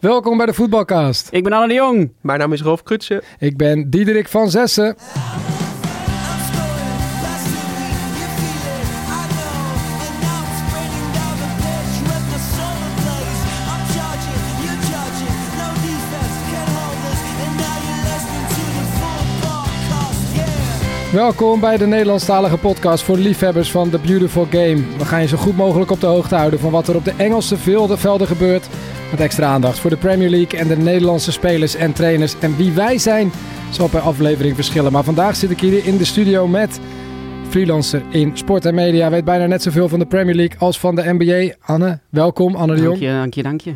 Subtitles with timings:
[0.00, 1.28] Welkom bij de Voetbalcast.
[1.30, 2.12] Ik ben Anne de Jong.
[2.20, 3.22] Mijn naam is Rolf Krutsen.
[3.38, 4.96] Ik ben Diederik van Zessen.
[21.12, 24.82] Welkom bij de Nederlandstalige podcast voor liefhebbers van The Beautiful Game.
[24.98, 27.14] We gaan je zo goed mogelijk op de hoogte houden van wat er op de
[27.16, 28.68] Engelse velden gebeurt.
[29.10, 32.34] Met extra aandacht voor de Premier League en de Nederlandse spelers en trainers.
[32.38, 33.32] En wie wij zijn,
[33.70, 34.92] zal per aflevering verschillen.
[34.92, 36.80] Maar vandaag zit ik hier in de studio met
[37.48, 39.10] freelancer in sport en media.
[39.10, 41.54] Weet bijna net zoveel van de Premier League als van de NBA.
[41.60, 42.54] Anne, welkom.
[42.54, 42.98] Anne de Jong.
[42.98, 43.72] Dank je, dank je, dank je.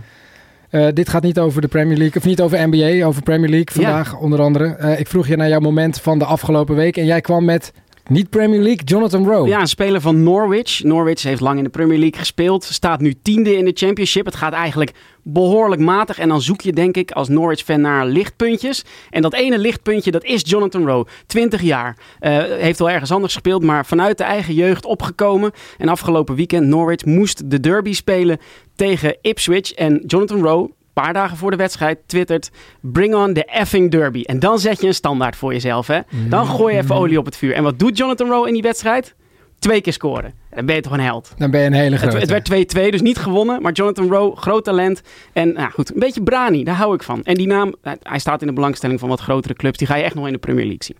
[0.74, 3.72] Uh, dit gaat niet over de Premier League, of niet over NBA, over Premier League
[3.72, 4.18] vandaag ja.
[4.18, 4.76] onder andere.
[4.80, 7.72] Uh, ik vroeg je naar jouw moment van de afgelopen week en jij kwam met
[8.08, 9.48] niet Premier League, Jonathan Rowe.
[9.48, 10.82] Ja, een speler van Norwich.
[10.82, 12.64] Norwich heeft lang in de Premier League gespeeld.
[12.64, 14.24] Staat nu tiende in de Championship.
[14.24, 16.18] Het gaat eigenlijk behoorlijk matig.
[16.18, 18.84] En dan zoek je denk ik als Norwich-fan naar lichtpuntjes.
[19.10, 21.06] En dat ene lichtpuntje, dat is Jonathan Rowe.
[21.26, 21.96] 20 jaar.
[22.20, 25.52] Uh, heeft wel ergens anders gespeeld, maar vanuit de eigen jeugd opgekomen.
[25.78, 28.38] En afgelopen weekend, Norwich moest de derby spelen
[28.76, 29.72] tegen Ipswich.
[29.72, 32.50] En Jonathan Rowe, paar dagen voor de wedstrijd twittert:
[32.80, 34.22] Bring on the effing derby.
[34.22, 35.86] En dan zet je een standaard voor jezelf.
[35.86, 36.00] Hè?
[36.28, 37.54] Dan gooi je even olie op het vuur.
[37.54, 39.14] En wat doet Jonathan Rowe in die wedstrijd?
[39.58, 40.32] Twee keer scoren.
[40.54, 41.32] Dan ben je toch een held.
[41.36, 42.18] Dan ben je een hele grote.
[42.18, 43.62] Het, het werd 2-2, dus niet gewonnen.
[43.62, 45.02] Maar Jonathan Rowe, groot talent.
[45.32, 47.22] En nou goed, een beetje brani, daar hou ik van.
[47.24, 49.78] En die naam, hij staat in de belangstelling van wat grotere clubs.
[49.78, 50.96] Die ga je echt nog in de Premier League zien.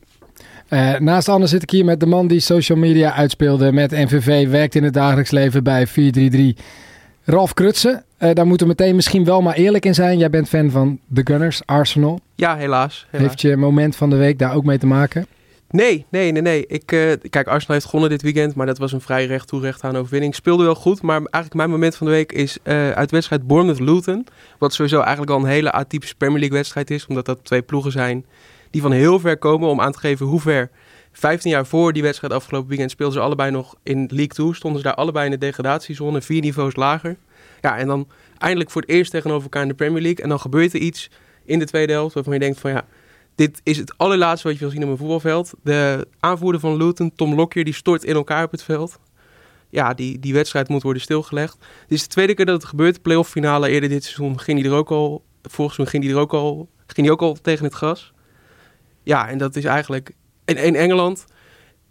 [0.68, 4.48] Uh, naast Anne zit ik hier met de man die social media uitspeelde met NVV,
[4.48, 6.64] werkt in het dagelijks leven bij 433.
[7.26, 10.18] Ralf Krutsen, uh, daar moeten we meteen misschien wel maar eerlijk in zijn.
[10.18, 12.20] Jij bent fan van de Gunners, Arsenal.
[12.34, 13.26] Ja, helaas, helaas.
[13.26, 15.26] Heeft je moment van de week daar ook mee te maken?
[15.70, 16.66] Nee, nee, nee, nee.
[16.66, 19.60] Ik, uh, kijk, Arsenal heeft gewonnen dit weekend, maar dat was een vrij recht toe
[19.60, 20.34] recht aan overwinning.
[20.34, 23.46] Speelde wel goed, maar eigenlijk mijn moment van de week is uh, uit de wedstrijd
[23.46, 24.26] Bournemouth-Luton.
[24.58, 27.92] Wat sowieso eigenlijk al een hele atypische Premier League wedstrijd is, omdat dat twee ploegen
[27.92, 28.24] zijn
[28.70, 30.70] die van heel ver komen om aan te geven hoe ver
[31.18, 34.54] 15 jaar voor die wedstrijd afgelopen weekend speelden ze allebei nog in League 2.
[34.54, 37.16] Stonden ze daar allebei in de degradatiezone, vier niveaus lager.
[37.60, 38.08] Ja, en dan
[38.38, 40.22] eindelijk voor het eerst tegenover elkaar in de Premier League.
[40.22, 41.10] En dan gebeurt er iets
[41.44, 42.84] in de tweede helft waarvan je denkt van ja,
[43.34, 45.52] dit is het allerlaatste wat je wil zien op een voetbalveld.
[45.62, 48.98] De aanvoerder van Luton, Tom Lockyer, die stort in elkaar op het veld.
[49.68, 51.56] Ja, die, die wedstrijd moet worden stilgelegd.
[51.58, 52.94] Dit is de tweede keer dat het gebeurt.
[52.94, 55.24] De playoff finale eerder dit seizoen ging hij er ook al.
[55.42, 58.12] Vorig seizoen ging hij er ook al, ging hij ook al tegen het gras.
[59.02, 60.12] Ja, en dat is eigenlijk
[60.44, 61.24] in, in Engeland,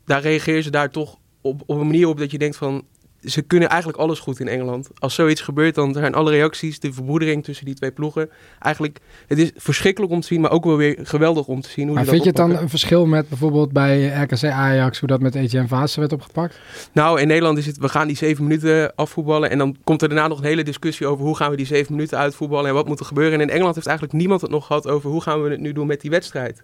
[0.05, 2.83] daar reageren ze daar toch op, op een manier op dat je denkt van...
[3.23, 4.89] Ze kunnen eigenlijk alles goed in Engeland.
[4.99, 8.29] Als zoiets gebeurt, dan zijn alle reacties, de verbroedering tussen die twee ploegen.
[8.59, 11.85] Eigenlijk, het is verschrikkelijk om te zien, maar ook wel weer geweldig om te zien.
[11.85, 15.21] Hoe maar vind je het dan een verschil met bijvoorbeeld bij RKC Ajax, hoe dat
[15.21, 16.59] met Etienne Vaassen werd opgepakt?
[16.91, 19.49] Nou, in Nederland is het, we gaan die zeven minuten afvoetballen.
[19.49, 21.93] En dan komt er daarna nog een hele discussie over hoe gaan we die zeven
[21.93, 23.33] minuten uitvoetballen en wat moet er gebeuren.
[23.33, 25.73] En in Engeland heeft eigenlijk niemand het nog gehad over hoe gaan we het nu
[25.73, 26.61] doen met die wedstrijd.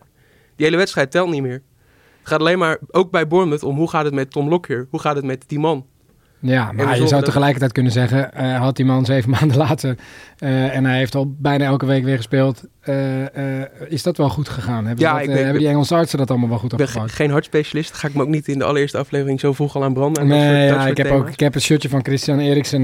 [0.56, 1.62] Die hele wedstrijd telt niet meer.
[2.30, 4.88] Het gaat alleen maar, ook bij Bournemouth, om hoe gaat het met Tom Lockyer?
[4.90, 5.86] Hoe gaat het met die man?
[6.40, 9.98] Ja, maar je zou tegelijkertijd kunnen zeggen, uh, had die man zeven maanden later
[10.40, 14.50] uh, en hij heeft al bijna elke week weer gespeeld, uh, is dat wel goed
[14.50, 14.86] gegaan?
[14.86, 16.96] Hebben, ja, dat, ben, hebben die Engelse artsen dat allemaal wel goed opgepakt?
[16.96, 19.76] Ik ben geen hartspecialist, ga ik me ook niet in de allereerste aflevering zo vroeg
[19.76, 20.28] al aan branden.
[20.28, 22.84] Nee, soort, ja, ik, heb ook, ik heb een shirtje van Christian Eriksen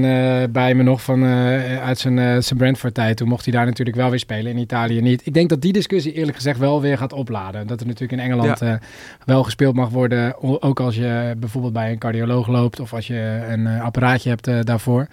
[0.52, 3.16] bij me nog van, uit zijn, zijn Brentford tijd.
[3.16, 5.26] Toen mocht hij daar natuurlijk wel weer spelen, in Italië niet.
[5.26, 7.66] Ik denk dat die discussie eerlijk gezegd wel weer gaat opladen.
[7.66, 8.80] Dat er natuurlijk in Engeland ja.
[9.24, 13.44] wel gespeeld mag worden, ook als je bijvoorbeeld bij een cardioloog loopt of als je
[13.48, 15.06] een apparaatje hebt daarvoor.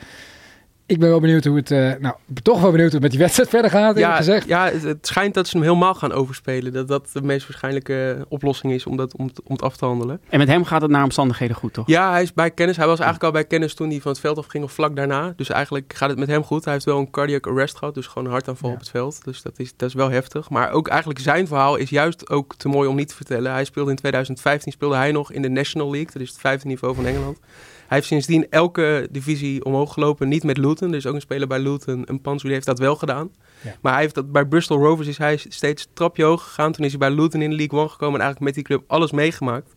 [0.86, 3.20] Ik ben wel benieuwd hoe het, uh, nou, toch wel benieuwd hoe het met die
[3.20, 4.48] wedstrijd verder gaat, ja, gezegd.
[4.48, 6.74] Ja, het, het, schijnt dat ze hem helemaal gaan overspelen.
[6.74, 10.22] Dat dat de meest waarschijnlijke oplossing is om, dat, om, om het af te handelen.
[10.30, 11.88] En met hem gaat het naar omstandigheden goed, toch?
[11.88, 12.78] Ja, hij is bij kennis.
[12.78, 14.96] Hij was eigenlijk al bij kennis toen hij van het veld af ging of vlak
[14.96, 15.34] daarna.
[15.36, 16.64] Dus eigenlijk gaat het met hem goed.
[16.64, 18.76] Hij heeft wel een cardiac arrest gehad, dus gewoon een hartaanval ja.
[18.76, 19.24] op het veld.
[19.24, 20.50] Dus dat is, dat is wel heftig.
[20.50, 23.52] Maar ook eigenlijk zijn verhaal is juist ook te mooi om niet te vertellen.
[23.52, 26.12] Hij speelde in 2015 speelde hij nog in de National League.
[26.14, 27.40] Dat is het vijfde niveau van Engeland.
[27.88, 30.28] Hij heeft sindsdien elke divisie omhoog gelopen.
[30.28, 30.90] Niet met Luton.
[30.90, 33.32] Er is ook een speler bij Luton, een Pansu, die heeft dat wel gedaan.
[33.62, 33.76] Ja.
[33.82, 36.72] Maar hij heeft dat, bij Bristol Rovers is hij steeds trapje hoog gegaan.
[36.72, 38.20] Toen is hij bij Luton in de League One gekomen.
[38.20, 39.76] En eigenlijk met die club alles meegemaakt.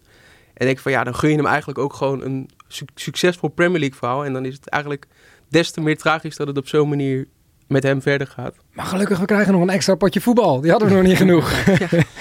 [0.54, 3.80] En ik van ja, dan gun je hem eigenlijk ook gewoon een su succesvol Premier
[3.80, 4.24] League verhaal.
[4.24, 5.06] En dan is het eigenlijk
[5.48, 7.26] des te meer tragisch dat het op zo'n manier
[7.66, 8.56] met hem verder gaat.
[8.76, 10.60] Maar gelukkig, we krijgen nog een extra potje voetbal.
[10.60, 11.52] Die hadden we nog niet genoeg.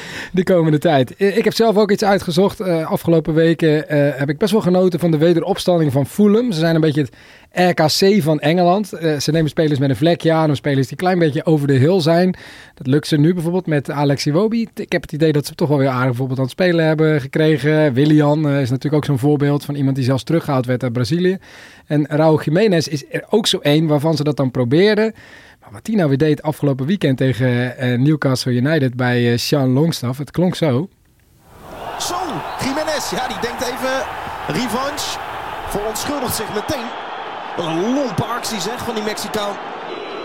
[0.32, 1.14] de komende tijd.
[1.18, 2.62] Ik heb zelf ook iets uitgezocht.
[2.62, 6.52] Uh, afgelopen weken uh, heb ik best wel genoten van de wederopstanding van Fulham.
[6.52, 7.16] Ze zijn een beetje het
[7.52, 8.94] RKC van Engeland.
[8.94, 10.50] Uh, ze nemen spelers met een vlekje aan.
[10.50, 12.36] Of spelers die een klein beetje over de hill zijn.
[12.74, 14.68] Dat lukt ze nu bijvoorbeeld met Alex Iwobi.
[14.76, 17.22] Ik heb het idee dat ze toch wel weer aardig bijvoorbeeld aan het spelen hebben
[17.22, 17.94] gekregen.
[17.94, 21.38] Willian is natuurlijk ook zo'n voorbeeld van iemand die zelfs teruggehaald werd uit Brazilië.
[21.86, 25.14] En Raúl Jiménez is er ook zo één waarvan ze dat dan probeerden.
[25.66, 29.70] Maar wat hij nou weer deed afgelopen weekend tegen eh, Newcastle United bij eh, Sean
[29.70, 30.90] Longstaff, het klonk zo.
[32.00, 32.16] Zo,
[32.64, 34.04] Jiménez, ja, die denkt even
[34.48, 35.20] revanche.
[35.68, 36.86] Verontschuldigt zich meteen.
[37.58, 39.56] Wat een lompe actie zeg van die Mexicaan.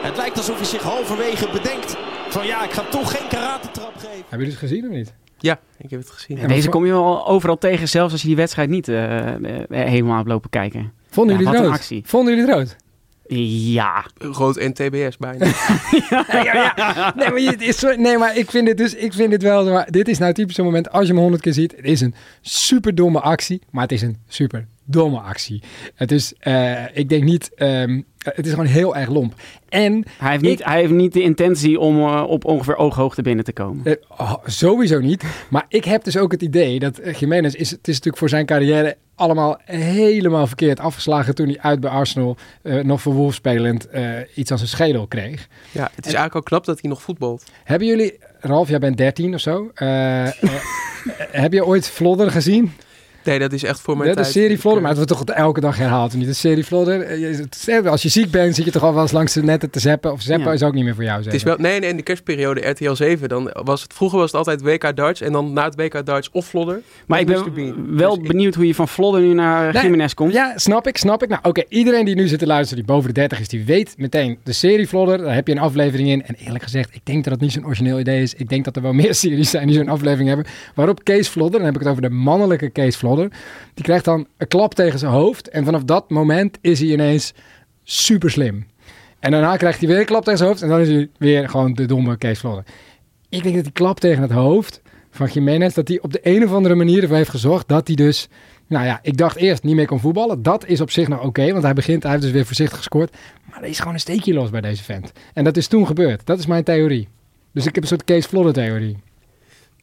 [0.02, 1.96] Het lijkt alsof hij zich halverwege bedenkt
[2.28, 4.08] van ja, ik ga toch geen karate-trap geven.
[4.28, 5.12] Hebben jullie het gezien of niet?
[5.38, 6.38] Ja, ik heb het gezien.
[6.38, 8.96] En deze kom je wel overal tegen, zelfs als je die wedstrijd niet eh,
[9.68, 10.92] helemaal hebt lopen kijken.
[11.10, 11.74] Vonden Ja, jullie het rood?
[11.76, 12.02] actie.
[12.06, 12.76] Vonden jullie het rood?
[13.36, 14.04] Ja.
[14.18, 15.46] Rood en TBS bijna.
[16.10, 16.24] ja,
[16.76, 17.12] ja.
[17.16, 19.70] Nee, maar, je, het is nee, maar ik vind dit dus, ik vind dit wel,
[19.70, 22.00] maar dit is nou typisch zo'n moment, als je hem honderd keer ziet, het is
[22.00, 25.62] een super domme actie, maar het is een super domme actie.
[25.94, 29.34] Het is, eh, ik denk niet, ehm, het is gewoon heel erg lomp.
[29.68, 33.44] En Hij heeft, niet, hij heeft niet de intentie om eh, op ongeveer ooghoogte binnen
[33.44, 33.84] te komen.
[33.84, 35.24] Eh, oh, sowieso niet.
[35.50, 38.46] Maar ik heb dus ook het idee dat Jiménez is, het is natuurlijk voor zijn
[38.46, 43.88] carrière allemaal helemaal verkeerd afgeslagen toen hij uit bij Arsenal eh, nog voor Wolves spelend
[43.88, 45.48] eh, iets aan zijn schedel kreeg.
[45.72, 47.44] Ja, het is eigenlijk al knap dat hij nog voetbalt.
[47.64, 49.70] Hebben jullie, Ralf, jij bent 13 of zo.
[51.42, 52.72] heb je ooit Vlodder gezien?
[53.30, 54.32] Nee, dat is echt voor mijn De, de tijd.
[54.34, 56.14] serie Ik, Vlodder, eh, maar het wordt toch elke dag herhaald.
[56.14, 57.00] Niet de serie Vlodder.
[57.02, 59.70] eh, het- Als je ziek bent, zit je toch al wel eens langs de netten
[59.70, 60.12] te zappen.
[60.12, 60.52] Of zappen Ja.
[60.52, 61.22] is ook niet meer voor jou.
[61.24, 64.26] Het is wel, nee, nee, in de kerstperiode RTL 7, dan was het, vroeger was
[64.32, 66.80] het altijd WK darts en dan na het WK darts of Vlodder.
[67.06, 67.34] Maar ik ben
[67.96, 70.32] wel Dus ik- benieuwd hoe je van Vlodder nu naar Nee, Jiménez komt.
[70.32, 71.28] Ja, snap ik, snap ik.
[71.28, 73.94] Nou, oké, iedereen die nu zit te luisteren, die boven de 30 is, die weet
[73.96, 75.18] meteen de serie Vlodder.
[75.18, 76.22] Daar heb je een aflevering in.
[76.26, 78.34] En eerlijk gezegd, ik denk dat het niet zo'n origineel idee is.
[78.34, 80.46] Ik denk dat er wel meer series zijn die zo'n aflevering hebben.
[80.74, 82.96] Waarop Kees Vlodder, dan heb ik het over de mannelijke Kees
[83.74, 85.48] Die krijgt dan een klap tegen zijn hoofd.
[85.48, 87.34] En vanaf dat moment is hij ineens
[87.84, 88.66] super slim.
[89.18, 90.62] En daarna krijgt hij weer een klap tegen zijn hoofd.
[90.62, 92.64] En dan is hij weer gewoon de domme Kees Vlodder.
[93.28, 96.44] Ik denk dat die klap tegen het hoofd van Jiménez, dat hij op de een
[96.44, 98.28] of andere manier ervoor heeft gezorgd dat hij dus
[98.70, 100.42] nou ja, ik dacht eerst niet meer kon voetballen.
[100.42, 103.16] Dat is op zich nog oké, want hij begint, hij heeft dus weer voorzichtig gescoord.
[103.50, 105.12] Maar er is gewoon een steekje los bij deze vent.
[105.34, 106.26] En dat is toen gebeurd.
[106.26, 107.08] Dat is mijn theorie.
[107.52, 108.96] Dus ik heb een soort Kees Vlodder theorie.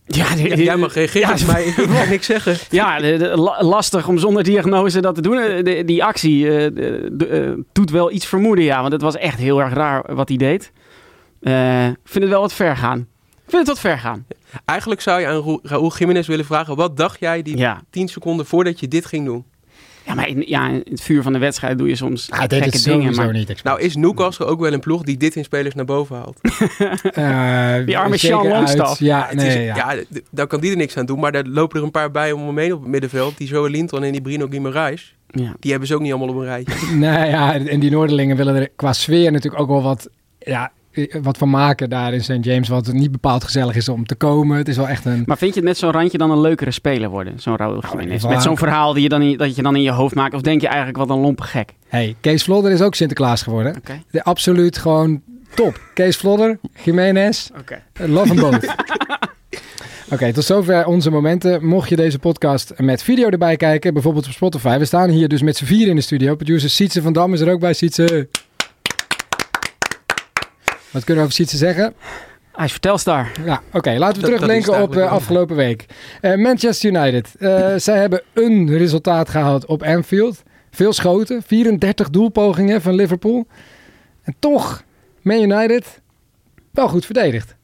[0.07, 2.55] Ja, de- Ja, de- jij mag reageren, ja, maar ik kan niks zeggen.
[2.69, 5.37] Ja, de- lastig om zonder diagnose dat te doen.
[5.39, 8.79] Eh, die actie eh, eh, doet wel iets vermoeden, ja.
[8.81, 10.71] Want het was echt heel erg raar wat hij deed.
[11.41, 12.99] Ik vind het wel wat ver gaan.
[13.45, 14.25] Ik vind het wat ver gaan.
[14.65, 18.45] Eigenlijk zou je aan Raúl Jiménez willen vragen, wat dacht jij die Ja, 10 seconden
[18.45, 19.45] voordat je dit ging doen?
[20.07, 22.65] Ja maar in, ja, in het vuur van de wedstrijd doe je soms deed gekke
[22.65, 23.15] het dingen.
[23.15, 23.63] Maar niet.
[23.63, 26.39] Nou is Newcastle ook wel een ploeg die dit in spelers naar boven haalt.
[27.13, 28.99] Eh, Die arme zeker Sean Longstaff.
[28.99, 29.95] Ja, het nee, is, ja.
[30.31, 32.45] daar kan die er niks aan doen, maar daar lopen er een paar bij om
[32.45, 33.37] hem heen op het middenveld.
[33.37, 35.55] Die Joe Linton en die Bruno Guimaraes, ja.
[35.59, 36.75] die hebben ze ook niet allemaal op een rijtje.
[36.95, 40.09] Nee, ja, en die Noorderlingen willen er qua sfeer natuurlijk ook wel wat,
[40.39, 40.71] ja,
[41.21, 42.37] wat van maken daar in St.
[42.41, 42.67] James.
[42.67, 44.57] Wat niet bepaald gezellig is om te komen.
[44.57, 45.23] Het is wel echt een...
[45.25, 47.39] Maar vind je het met zo'n randje dan een leukere speler worden?
[47.39, 48.13] Zo'n Raúl Jiménez.
[48.13, 50.33] even Met zo'n verhaal die je dan in, dat je dan in je hoofd maakt?
[50.33, 51.73] Of denk je eigenlijk wat een lompe gek?
[51.87, 53.75] Hey, Kees Vlodder is ook Sinterklaas geworden.
[53.75, 54.01] Oké.
[54.11, 55.21] De, absoluut gewoon
[55.53, 55.81] top.
[55.93, 57.83] Kees Vlodder, Jiménez, Oké.
[57.93, 58.65] Eh, Love them both.
[60.11, 61.65] Oké, tot zover onze momenten.
[61.65, 64.77] Mocht je deze podcast met video erbij kijken, bijvoorbeeld op Spotify.
[64.77, 66.35] We staan hier dus met z'n vier in de studio.
[66.35, 67.73] Producer Sietse van Dam is er ook bij.
[67.73, 68.27] Sietse.
[70.97, 71.93] Wat kunnen we over Sietse zeggen?
[72.51, 73.31] Hij is vertelstar.
[73.45, 73.91] Ja, oké.
[73.97, 75.07] laten we Dat- op eh, wel.
[75.07, 75.85] afgelopen week.
[76.21, 77.35] Eh, Manchester United.
[77.39, 80.43] Eh, zij hebben een resultaat gehaald op Anfield.
[80.71, 81.43] Veel schoten.
[81.43, 83.47] 34 doelpogingen van Liverpool.
[84.23, 84.83] En toch,
[85.21, 86.01] Man United
[86.71, 87.55] wel goed verdedigd.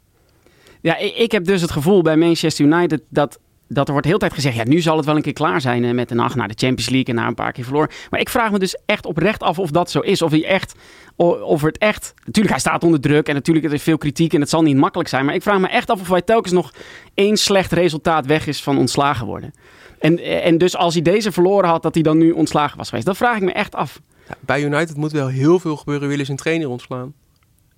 [0.82, 4.18] Ja, ik, ik heb dus het gevoel bij Manchester United dat, dat er wordt heel
[4.18, 4.56] tijd gezegd...
[4.56, 6.90] ja, nu zal het wel een keer klaar zijn met de nacht naar de Champions
[6.90, 7.16] League...
[7.16, 7.90] en na een paar keer verloren.
[8.10, 10.22] Maar ik vraag me dus echt oprecht af of dat zo is.
[10.22, 10.74] Of, hij echt,
[11.16, 12.14] of het echt...
[12.26, 14.34] Natuurlijk, hij staat onder druk en natuurlijk er is veel kritiek...
[14.34, 15.26] en het zal niet makkelijk zijn.
[15.26, 16.74] Maar ik vraag me echt af of hij telkens nog
[17.14, 19.54] één slecht resultaat weg is van ontslagen worden.
[20.00, 23.08] En, en dus als hij deze verloren had, dat hij dan nu ontslagen was geweest.
[23.08, 24.02] Dat vraag ik me echt af.
[24.40, 27.14] Bij United moet wel heel veel gebeuren, willen ze een trainer ontslaan.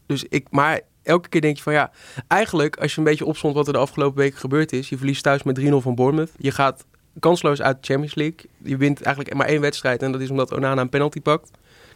[0.05, 1.91] Dus ik, maar elke keer denk je van ja,
[2.27, 4.89] eigenlijk als je een beetje opzond wat er de afgelopen weken gebeurd is.
[4.89, 6.31] Je verliest thuis met 3-0 van Bournemouth.
[6.37, 6.85] Je gaat
[7.19, 8.39] kansloos uit de Champions League.
[8.63, 11.51] Je wint eigenlijk maar één wedstrijd en dat is omdat Onana een penalty pakt.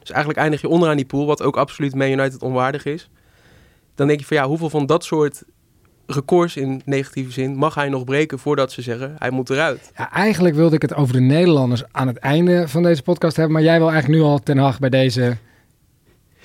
[0.09, 3.09] Dus eigenlijk eindig je onderaan die pool, wat ook absoluut Man United onwaardig is.
[3.95, 5.43] Dan denk je van ja, hoeveel van dat soort
[6.05, 9.91] records in negatieve zin mag hij nog breken voordat ze zeggen hij moet eruit.
[9.97, 13.53] Ja, eigenlijk wilde ik het over de Nederlanders aan het einde van deze podcast hebben.
[13.53, 15.37] Maar jij wil eigenlijk nu al ten Hag bij deze...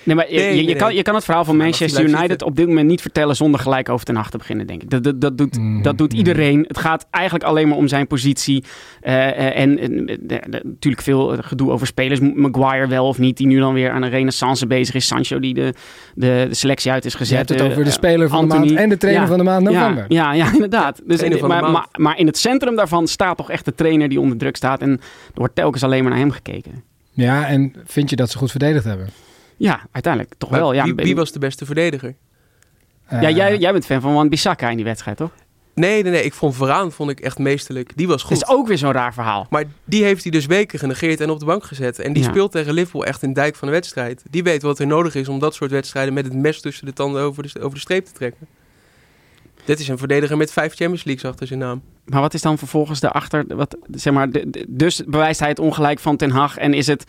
[0.05, 2.43] Nee, maar je, Nee, je, je nee, kan, je kan het verhaal van Manchester United
[2.43, 4.89] op dit moment niet vertellen zonder gelijk over ten acht te beginnen, denk ik.
[4.89, 6.17] Dat, dat, dat, doet, Mm, dat doet mm.
[6.17, 6.65] iedereen.
[6.67, 8.63] Het gaat eigenlijk alleen maar om zijn positie.
[9.01, 12.19] Eh, eh, en en, eh, natuurlijk veel gedoe over spelers.
[12.19, 15.07] Maguire wel of niet, die nu dan weer aan een renaissance bezig is.
[15.07, 15.73] Sancho die de,
[16.15, 17.37] de, de selectie uit is Je gezet.
[17.37, 19.63] hebt het over de speler van de maand en de trainer Ja, van de maand
[19.63, 20.05] november.
[20.07, 21.01] Ja, ja, ja inderdaad.
[21.05, 21.73] Dus, de maar, maand.
[21.73, 24.81] maar, maar in het centrum daarvan staat toch echt de trainer die onder druk staat.
[24.81, 24.99] En er
[25.33, 26.83] wordt telkens alleen maar naar hem gekeken.
[27.11, 29.07] Ja, en vind je dat ze goed verdedigd hebben?
[29.57, 30.73] Ja, uiteindelijk toch Maar wel.
[30.73, 32.15] Ja, wie, wie was de beste verdediger?
[33.09, 35.31] ja Eh, jij, jij bent fan van Wan Bissaka in die wedstrijd, toch?
[35.73, 36.23] Nee, nee, nee.
[36.23, 37.91] Ik vond Varaan vond ik echt meesterlijk.
[37.95, 38.41] Die was Het goed.
[38.41, 39.47] is ook weer zo'n raar verhaal.
[39.49, 41.99] Maar die heeft hij dus weken genegeerd en op de bank gezet.
[41.99, 42.29] En die Ja.
[42.29, 44.23] speelt tegen Liverpool echt een dijk van de wedstrijd.
[44.29, 46.93] Die weet wat er nodig is om dat soort wedstrijden met het mes tussen de
[46.93, 48.47] tanden over de, over de streep te trekken.
[49.65, 51.81] Dit is een verdediger met vijf Champions Leagues achter zijn naam.
[52.05, 53.45] Maar wat is dan vervolgens daarachter?
[53.55, 56.87] Wat, zeg maar, de- de- dus bewijst hij het ongelijk van Ten Hag en is
[56.87, 57.03] het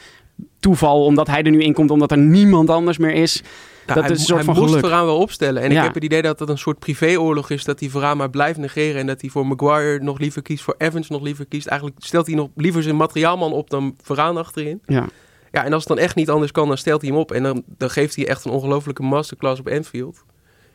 [0.60, 3.42] toeval omdat hij er nu in komt omdat er niemand anders meer is?
[3.86, 4.84] Nou, Dat hij is een soort hij van moest geluk.
[4.86, 5.62] Varaan wel opstellen.
[5.62, 5.78] En Ja.
[5.78, 7.64] ik heb het idee dat dat een soort privéoorlog is.
[7.64, 9.00] Dat hij Varaan maar blijft negeren.
[9.00, 10.62] En dat hij voor Maguire nog liever kiest.
[10.64, 11.66] Voor Evans nog liever kiest.
[11.66, 14.80] Eigenlijk stelt hij nog liever zijn materiaalman op dan Varaan achterin.
[14.86, 15.06] Ja.
[15.52, 17.32] Ja, en als het dan echt niet anders kan, dan stelt hij hem op.
[17.32, 20.24] En dan, dan geeft hij echt een ongelofelijke masterclass op Anfield.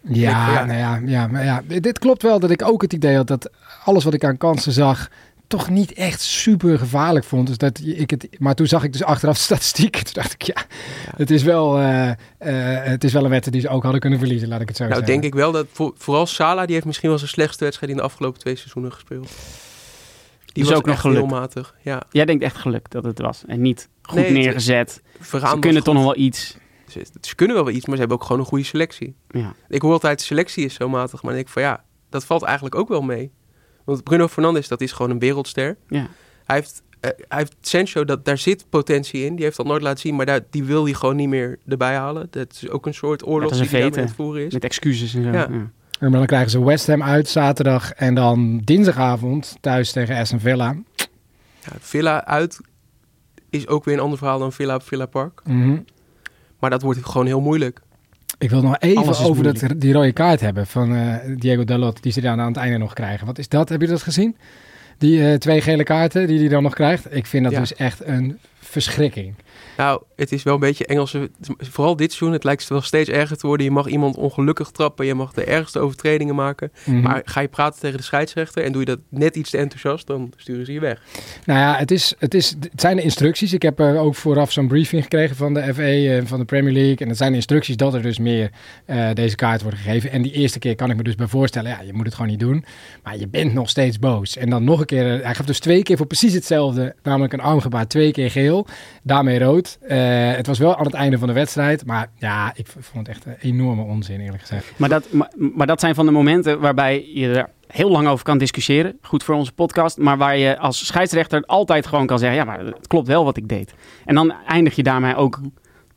[0.01, 0.65] Ja, Ik- ja.
[0.65, 3.49] Nou ja, ja, maar ja, dit klopt wel dat ik ook het idee had dat
[3.85, 5.09] alles wat ik aan kansen zag
[5.51, 7.47] toch niet echt super gevaarlijk vond.
[7.47, 9.95] Dus dat ik het, maar toen zag ik dus achteraf de statistiek.
[10.03, 10.65] Toen dacht ik, ja,
[11.15, 12.15] het is wel, eh, eh,
[12.83, 14.83] het is wel een wedstrijd die ze ook hadden kunnen verliezen, laat ik het zo
[14.83, 15.13] Nou, zeggen.
[15.13, 17.97] denk ik wel dat voor, vooral Salah, die heeft misschien wel zijn slechtste wedstrijd in
[17.97, 19.27] de afgelopen twee seizoenen gespeeld.
[20.45, 21.29] Die Dus was ook nog echt heel geluk.
[21.29, 21.75] matig.
[21.81, 25.01] Ja, Jij denkt echt geluk dat het was en niet goed Nee, neergezet.
[25.23, 26.57] Ze kunnen toch nog wel iets.
[26.87, 29.15] Ze, ze kunnen wel wel iets, maar ze hebben ook gewoon een goede selectie.
[29.29, 29.53] Ja.
[29.69, 31.11] Ik hoor altijd, de selectie is zo matig.
[31.11, 33.31] Maar dan denk ik van ja, dat valt eigenlijk ook wel mee.
[33.83, 35.77] Want Bruno Fernandes, dat is gewoon een wereldster.
[35.87, 36.07] Ja.
[36.45, 39.35] Hij heeft, eh, hij heeft Sancho, dat, daar zit potentie in.
[39.35, 41.95] Die heeft dat nooit laten zien, maar daar, die wil hij gewoon niet meer erbij
[41.95, 42.27] halen.
[42.29, 44.53] Dat is ook een soort oorlog dat is een die hij aan het voeren is.
[44.53, 45.29] Met excuses en zo.
[45.29, 45.47] Ja.
[45.51, 45.69] Ja.
[45.99, 50.75] En dan krijgen ze West Ham uit zaterdag en dan dinsdagavond thuis tegen Aston Villa.
[51.63, 52.59] Ja, Villa uit
[53.49, 55.41] is ook weer een ander verhaal dan Villa op Villa Park.
[55.43, 55.77] Mhm.
[56.59, 57.81] Maar dat wordt gewoon heel moeilijk.
[58.41, 62.11] Ik wil nog even over dat, die rode kaart hebben van eh, Diego Dalot, die
[62.11, 63.25] ze dan aan het einde nog krijgen.
[63.25, 63.69] Wat is dat?
[63.69, 64.35] Heb je dat gezien?
[64.97, 67.15] Die eh, twee gele kaarten die hij dan nog krijgt.
[67.15, 67.59] Ik vind dat Ja.
[67.59, 69.33] dus echt een verschrikking.
[69.77, 71.31] Nou, het is wel een beetje Engelse...
[71.57, 73.65] Vooral dit seizoen, het lijkt wel steeds erger te worden.
[73.65, 75.05] Je mag iemand ongelukkig trappen.
[75.05, 76.71] Je mag de ergste overtredingen maken.
[76.85, 77.01] Mhm.
[77.01, 78.63] Maar ga je praten tegen de scheidsrechter...
[78.63, 80.07] en doe je dat net iets te enthousiast...
[80.07, 81.01] dan sturen ze je weg.
[81.45, 83.53] Nou ja, het, is, het, is, het zijn de instructies.
[83.53, 86.73] Ik heb eh, ook vooraf zo'n briefing gekregen van de FA en van de Premier
[86.73, 86.97] League.
[86.97, 88.51] En het zijn de instructies dat er dus meer
[88.85, 90.11] eh, deze kaart wordt gegeven.
[90.11, 92.29] En die eerste keer kan ik me dus bij voorstellen, ja, je moet het gewoon
[92.29, 92.65] niet doen.
[93.03, 94.37] Maar je bent nog steeds boos.
[94.37, 97.33] En dan nog een keer, eh, hij gaf dus twee keer voor precies hetzelfde, namelijk
[97.33, 98.67] een armgebaar, twee keer geel.
[99.03, 99.50] Daarmee rood.
[99.57, 101.85] Eh, het was wel aan het einde van de wedstrijd.
[101.85, 104.73] Maar ja, ik vond het echt een enorme onzin, eerlijk gezegd.
[104.75, 108.25] Maar, dat, maar, maar dat zijn van de momenten waarbij je er heel lang over
[108.25, 108.97] kan discussiëren.
[109.01, 109.97] Goed voor onze podcast.
[109.97, 112.37] Maar waar je als scheidsrechter altijd gewoon kan zeggen...
[112.37, 113.73] ja, maar het klopt wel wat ik deed.
[114.05, 115.39] En dan eindig je daarmee ook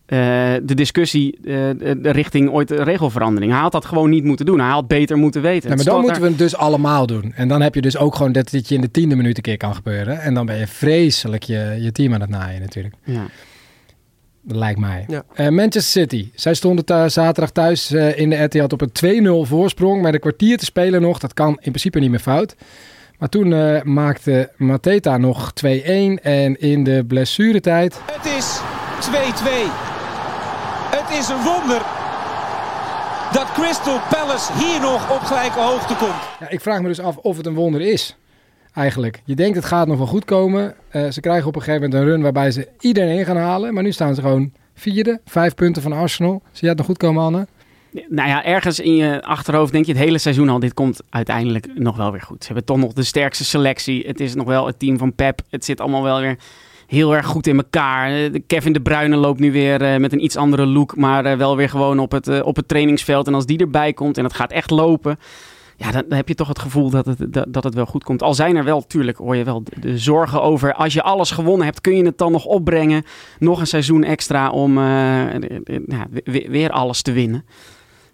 [0.07, 0.19] eh,
[0.63, 1.43] de discussie eh,
[1.79, 3.53] de- de richting ooit de regelverandering.
[3.53, 4.61] Hij had dat gewoon niet moeten doen.
[4.61, 5.69] Hij had beter moeten weten.
[5.71, 7.33] Ja, Het maar dan moeten we het dus allemaal doen.
[7.37, 9.43] En dan heb je dus ook gewoon dat dit je in de tiende minuut een
[9.43, 10.21] keer kan gebeuren.
[10.21, 12.95] En dan ben je vreselijk je, je team aan het naaien natuurlijk.
[13.05, 13.27] Ja.
[14.47, 15.05] Lijkt mij.
[15.09, 15.23] Ja.
[15.35, 16.31] Eh, Manchester City.
[16.35, 20.03] Zij stonden zaterdag thuis eh, in de Etihad op een 2-0 voorsprong.
[20.03, 21.19] Met een kwartier te spelen nog.
[21.19, 22.57] Dat kan in principe niet meer fout.
[23.19, 25.67] Maar toen eh, maakte Mateta nog 2-1.
[26.23, 28.01] En in de blessuretijd...
[28.13, 28.61] Het is
[29.11, 29.94] 2-2.
[30.97, 31.83] Het is een wonder
[33.33, 36.23] dat Crystal Palace hier nog op gelijke hoogte komt.
[36.41, 38.17] Ja, ik vraag me dus af of het een wonder is.
[38.75, 39.23] Eigenlijk.
[39.25, 40.75] Je denkt het gaat nog wel goed komen.
[40.89, 43.75] Eh, ze krijgen op een gegeven moment een run waarbij ze iedereen gaan halen.
[43.75, 45.21] Maar nu staan ze gewoon vierde.
[45.25, 46.43] Vijf punten van Arsenal.
[46.45, 47.47] Zie jij het nog goed komen, Anne?
[48.09, 50.59] Nou ja, ergens in je achterhoofd denk je het hele seizoen al...
[50.59, 52.41] dit komt uiteindelijk nog wel weer goed.
[52.41, 54.07] Ze hebben toch nog de sterkste selectie.
[54.07, 55.41] Het is nog wel het team van Pep.
[55.51, 56.37] Het zit allemaal wel weer
[56.95, 58.11] heel erg goed in elkaar.
[58.11, 60.97] Eh, Kevin De Bruyne loopt nu weer eh, met een iets andere look...
[60.97, 63.27] maar eh, wel weer gewoon op het, op het trainingsveld.
[63.27, 65.19] En als die erbij komt en het gaat echt lopen...
[65.77, 68.05] Ja, dan, dan heb je toch het gevoel dat het, dat, dat het wel goed
[68.05, 68.23] komt.
[68.23, 70.75] Al zijn er wel, tuurlijk hoor je wel de, de zorgen over...
[70.75, 73.05] als je alles gewonnen hebt, kun je het dan nog opbrengen?
[73.39, 74.75] Nog een seizoen extra om
[76.31, 77.45] weer alles te winnen.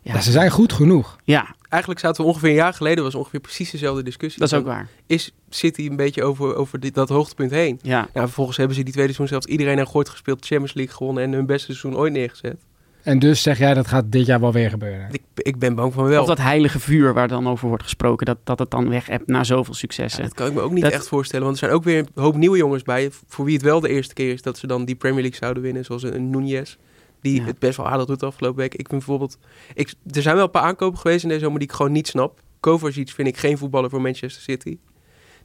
[0.02, 0.14] Ja.
[0.14, 1.16] Ja, ze zijn goed genoeg.
[1.24, 3.04] Ja, Eigenlijk zaten we ongeveer een jaar geleden...
[3.04, 4.40] was ongeveer precies dezelfde discussie.
[4.40, 4.88] dat is ook waar.
[5.06, 7.78] Is City een beetje over, over dit, dat hoogtepunt heen?
[7.82, 8.08] Ja.
[8.14, 10.46] Ja, vervolgens hebben ze die tweede seizoen zelfs iedereen aan gooit gespeeld...
[10.46, 12.56] Champions League gewonnen en hun beste seizoen ooit neergezet.
[13.02, 15.08] En dus zeg jij dat gaat dit jaar wel weer gebeuren.
[15.12, 16.20] Ik, ik ben bang van wel.
[16.20, 19.26] Of dat heilige vuur waar dan over wordt gesproken, dat, dat het dan weg hebt
[19.26, 20.22] na zoveel Ja, successen.
[20.22, 21.44] dat kan ik me ook niet Dat- echt voorstellen.
[21.44, 23.10] Want er zijn ook weer een hoop nieuwe jongens bij.
[23.26, 25.62] Voor wie het wel de eerste keer is dat ze dan die Premier League zouden
[25.62, 25.84] winnen.
[25.84, 26.76] Zoals een Nunez.
[27.20, 27.46] Die Ja.
[27.46, 28.72] het best wel aardig doet de afgelopen week.
[28.72, 29.38] Ik vind bijvoorbeeld...
[29.74, 32.06] Ik, er zijn wel een paar aankopen geweest in deze zomer die ik gewoon niet
[32.08, 32.40] snap.
[32.60, 34.78] Kovacic vind ik geen voetballer voor Manchester City.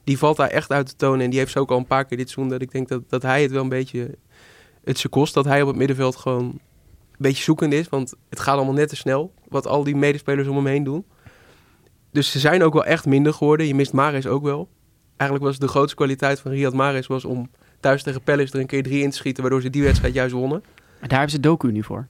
[0.04, 1.20] Die valt daar echt uit de toon.
[1.20, 2.52] En die heeft ze ook al een paar keer dit seizoen.
[2.52, 4.14] Dat ik denk dat, dat hij het wel een beetje...
[4.84, 6.60] Het ze kost dat hij op het middenveld gewoon een
[7.16, 7.88] beetje zoekend is.
[7.88, 9.32] Want het gaat allemaal net te snel.
[9.48, 11.04] Wat al die medespelers om hem heen doen.
[12.10, 13.66] Dus ze zijn ook wel echt minder geworden.
[13.66, 14.68] Je mist Mares ook wel.
[15.16, 18.66] Eigenlijk was de grootste kwaliteit van Riyad Mahrez was om thuis tegen Palace er een
[18.66, 20.62] keer drie in te schieten, waardoor ze die wedstrijd juist wonnen.
[21.00, 22.06] Maar daar hebben ze Doku nu voor.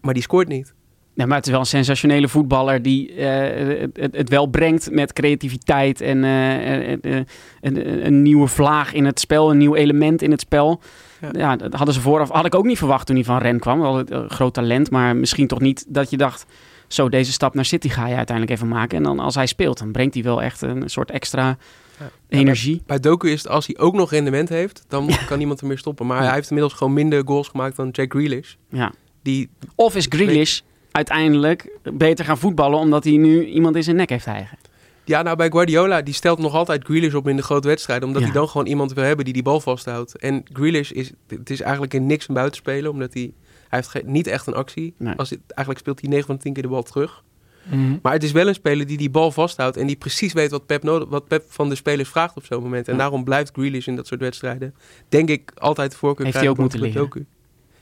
[0.00, 0.74] Maar die scoort niet.
[1.18, 5.12] Nee, maar het is wel een sensationele voetballer die eh, het, het, wel brengt met
[5.12, 7.22] creativiteit en uh, uh,
[7.60, 10.80] een, een, nieuwe vlaag in het spel, een nieuw element in het spel.
[11.20, 11.28] Ja.
[11.32, 11.56] ja.
[11.56, 12.30] dat hadden ze vooraf.
[12.30, 13.80] Had ik ook niet verwacht toen hij van Ren kwam.
[13.80, 16.46] Wel een groot talent, maar misschien toch niet dat je dacht.
[16.86, 18.96] Zo, deze stap naar City ga je uiteindelijk even maken.
[18.96, 21.56] En dan als hij speelt, dan brengt hij wel echt een soort extra
[21.98, 22.10] ja.
[22.28, 22.76] energie.
[22.76, 25.68] Bij, bij, Doku is het als hij ook nog rendement heeft, dan kan niemand hem
[25.68, 26.06] meer stoppen.
[26.06, 28.54] Maar hij heeft inmiddels gewoon minder goals gemaakt dan Jack Grealish.
[28.70, 28.92] Ja.
[29.22, 34.10] Die of is Grealish uiteindelijk beter gaan voetballen omdat hij nu iemand in zijn nek
[34.10, 34.58] heeft hijgen.
[35.04, 38.06] Ja, nou bij Guardiola, die stelt nog altijd Grealish op in de grote wedstrijden.
[38.08, 40.16] Omdat hij dan gewoon iemand wil hebben die die bal vasthoudt.
[40.16, 42.90] En Grealish is, het is eigenlijk in niks een buitenspelen.
[42.90, 43.32] Omdat hij,
[43.68, 44.94] hij heeft niet echt een actie.
[44.98, 45.14] Nee.
[45.14, 47.22] Als het, eigenlijk speelt hij 9 van de 10 keer de bal terug.
[47.70, 47.98] Mm -hmm.
[48.02, 49.76] Maar het is wel een speler die die bal vasthoudt.
[49.76, 52.62] En die precies weet wat Pep, nodig, wat Pep van de spelers vraagt op zo'n
[52.62, 52.86] moment.
[52.86, 52.98] En ja.
[52.98, 54.74] daarom blijft Grealish in dat soort wedstrijden.
[55.08, 57.26] Denk ik altijd voor Heeft hij ook moeten leren.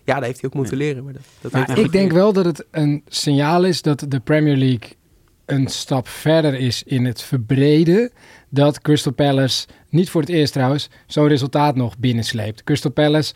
[0.04, 1.04] Ja, dat heeft hij ook moeten leren.
[1.04, 4.56] Maar, dat, dat maar ik denk wel dat het een signaal is dat de Premier
[4.56, 4.96] League
[5.44, 8.10] een stap verder is in het verbreden.
[8.48, 12.64] Dat Crystal Palace, niet voor het eerst trouwens, zo'n resultaat nog binnensleept.
[12.64, 13.34] Crystal Palace,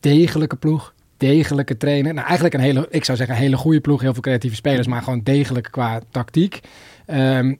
[0.00, 0.94] degelijke ploeg,
[1.28, 2.14] degelijke trainer.
[2.14, 4.00] Nou, eigenlijk een hele, ik zou zeggen, een hele goede ploeg.
[4.00, 6.60] Heel veel creatieve spelers, maar gewoon degelijk qua tactiek.
[7.06, 7.58] Um,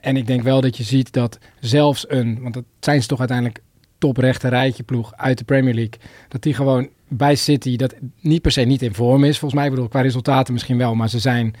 [0.00, 3.18] en ik denk wel dat je ziet dat zelfs een, want dat zijn ze toch
[3.18, 3.62] uiteindelijk
[3.98, 6.00] toprechte rijtje ploeg uit de Premier League.
[6.28, 9.38] Dat die gewoon bij City, dat niet per se niet in vorm is.
[9.38, 11.54] Volgens mij bedoel ik qua resultaten misschien wel, maar ze zijn...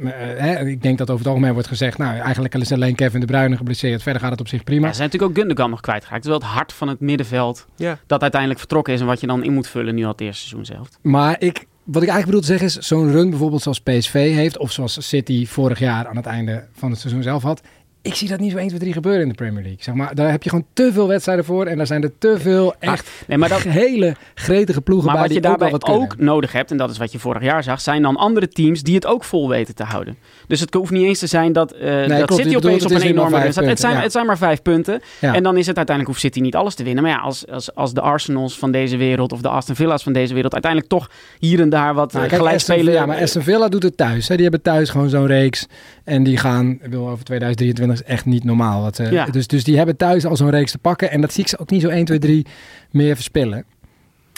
[0.00, 3.20] Uh, hè, ik denk dat over het algemeen wordt gezegd, nou eigenlijk is alleen Kevin
[3.20, 4.02] De Bruyne geblesseerd.
[4.02, 4.82] Verder gaat het op zich prima.
[4.82, 6.24] Ja, ze zijn natuurlijk ook Gundogan nog kwijtgeraakt.
[6.24, 7.98] Het is wel het hart van het middenveld ja.
[8.06, 10.48] dat uiteindelijk vertrokken is en wat je dan in moet vullen nu al het eerste
[10.48, 10.88] seizoen zelf.
[11.02, 14.58] Maar ik, wat ik eigenlijk bedoel te zeggen is, zo'n run bijvoorbeeld zoals PSV heeft,
[14.58, 17.62] of zoals City vorig jaar aan het einde van het seizoen zelf had,
[18.02, 19.82] ik zie dat niet zo 1, 2, 3 gebeuren in de Premier League.
[19.82, 21.66] Zeg maar, daar heb je gewoon te veel wedstrijden voor.
[21.66, 25.24] En daar zijn er te veel echt nee, maar dat, hele gretige ploegen maar bij.
[25.24, 27.80] wat je daarbij ook, ook nodig hebt, en dat is wat je vorig jaar zag,
[27.80, 30.16] zijn dan andere teams die het ook vol weten te houden.
[30.46, 32.90] Dus het hoeft niet eens te zijn dat, uh, nee, dat klopt, City opeens op
[32.90, 33.64] een enorme staat.
[33.64, 34.00] Het zijn, ja.
[34.00, 35.00] het zijn maar vijf punten.
[35.18, 35.34] Ja.
[35.34, 37.02] En dan is het uiteindelijk, hoeft City niet alles te winnen.
[37.02, 40.12] Maar ja, als, als, als de Arsenals van deze wereld of de Aston Villa's van
[40.12, 42.92] deze wereld uiteindelijk toch hier en daar wat nou, gelijk spelen.
[42.92, 44.28] Ja, maar Aston Villa doet het thuis.
[44.28, 44.34] Hè.
[44.34, 45.66] Die hebben thuis gewoon zo'n reeks.
[46.10, 48.82] En die gaan, ik wil over 2023 is echt niet normaal.
[48.82, 49.26] Wat, uh, ja.
[49.26, 51.10] dus, dus die hebben thuis al zo'n reeks te pakken.
[51.10, 52.46] En dat zie ik ze ook niet zo 1, 2, 3
[52.90, 53.64] meer verspillen.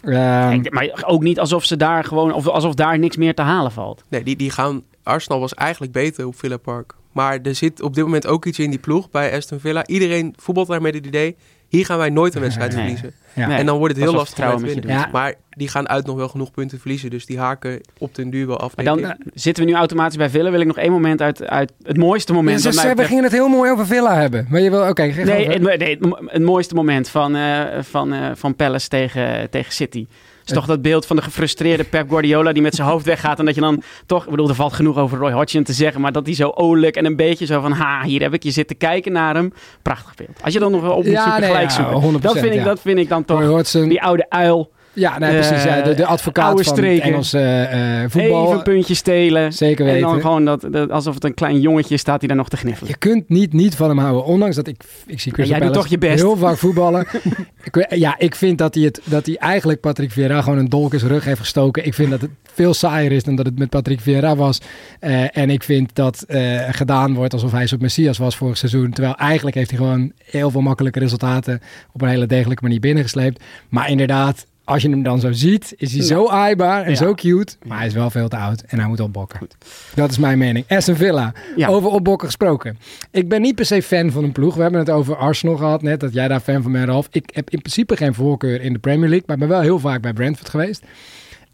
[0.05, 3.43] Um, nee, maar ook niet alsof ze daar gewoon, of alsof daar niks meer te
[3.43, 4.05] halen valt.
[4.09, 4.83] Nee, die, die gaan.
[5.03, 6.95] Arsenal was eigenlijk beter op Villa Park.
[7.13, 9.87] Maar er zit op dit moment ook iets in die ploeg bij Aston Villa.
[9.87, 11.37] Iedereen voetbalt daar met het idee.
[11.73, 12.81] Hier gaan wij nooit een wedstrijd nee.
[12.81, 13.13] verliezen.
[13.35, 13.47] Ja.
[13.47, 14.89] Nee, en dan wordt het heel lastig om te winnen.
[14.89, 15.09] Ja.
[15.13, 17.11] Maar die gaan uit nog wel genoeg punten verliezen.
[17.11, 18.77] Dus die haken op den duur wel af.
[18.77, 20.51] Maar dan uh, zitten we nu automatisch bij Villa.
[20.51, 22.63] Wil ik nog één moment uit, uit het mooiste moment.
[22.63, 24.47] Ja, dus, we gingen het heel mooi over Villa hebben.
[24.49, 24.91] Maar je wil, oké.
[24.91, 29.51] Okay, nee, het, nee, het, het, mooiste moment van, uh, van, uh, van Palace tegen,
[29.51, 30.07] tegen City
[30.45, 33.39] is toch dat beeld van de gefrustreerde Pep Guardiola die met zijn hoofd weggaat.
[33.39, 36.01] En dat je dan toch, ik bedoel, er valt genoeg over Roy Hodgson te zeggen.
[36.01, 38.51] Maar dat hij zo olijk en een beetje zo van, ha, hier heb ik je
[38.51, 39.53] zitten kijken naar hem.
[39.83, 40.39] Prachtig beeld.
[40.43, 42.21] Als je dan nog wel op moet ja, zoeken, nee, gelijk ja, zoeken.
[42.21, 42.65] dat, vind ik, ja.
[42.65, 44.71] dat vind ik dan toch, die oude uil.
[44.93, 45.65] Ja, nee, precies.
[45.65, 47.03] Ja, de, de advocaat van streken.
[47.03, 48.45] Engelse uh, voetbal.
[48.45, 49.53] Even een puntje stelen.
[49.53, 50.01] Zeker weten.
[50.01, 52.57] En dan gewoon dat, dat, alsof het een klein jongetje staat die daar nog te
[52.57, 52.91] gniffelen.
[52.91, 54.25] Je kunt niet, niet van hem houden.
[54.25, 56.23] Ondanks dat ik, ik zie Chris Jij doet toch je best.
[56.23, 57.07] heel vaak voetballen.
[57.71, 60.93] ik, ja, ik vind dat hij, het, dat hij eigenlijk Patrick Vieira gewoon een dolk
[60.93, 61.87] in zijn rug heeft gestoken.
[61.87, 64.61] Ik vind dat het veel saaier is dan dat het met Patrick Vieira was.
[65.01, 68.91] Uh, en ik vind dat uh, gedaan wordt alsof hij zo'n Messias was vorig seizoen.
[68.91, 71.61] Terwijl eigenlijk heeft hij gewoon heel veel makkelijke resultaten
[71.93, 73.43] op een hele degelijke manier binnengesleept.
[73.69, 76.97] Maar inderdaad, als je hem dan zo ziet, is hij zo aaibaar en ja.
[76.97, 77.57] zo cute.
[77.67, 79.39] Maar hij is wel veel te oud en hij moet opbokken.
[79.39, 79.57] Goed.
[79.95, 80.65] Dat is mijn mening.
[80.69, 81.69] Aston Villa, ja.
[81.69, 82.79] over opbokken gesproken.
[83.11, 84.55] Ik ben niet per se fan van een ploeg.
[84.55, 87.09] We hebben het over Arsenal gehad net, dat jij daar fan van bent, Ralf.
[87.11, 89.79] Ik heb in principe geen voorkeur in de Premier League, maar ik ben wel heel
[89.79, 90.83] vaak bij Brentford geweest.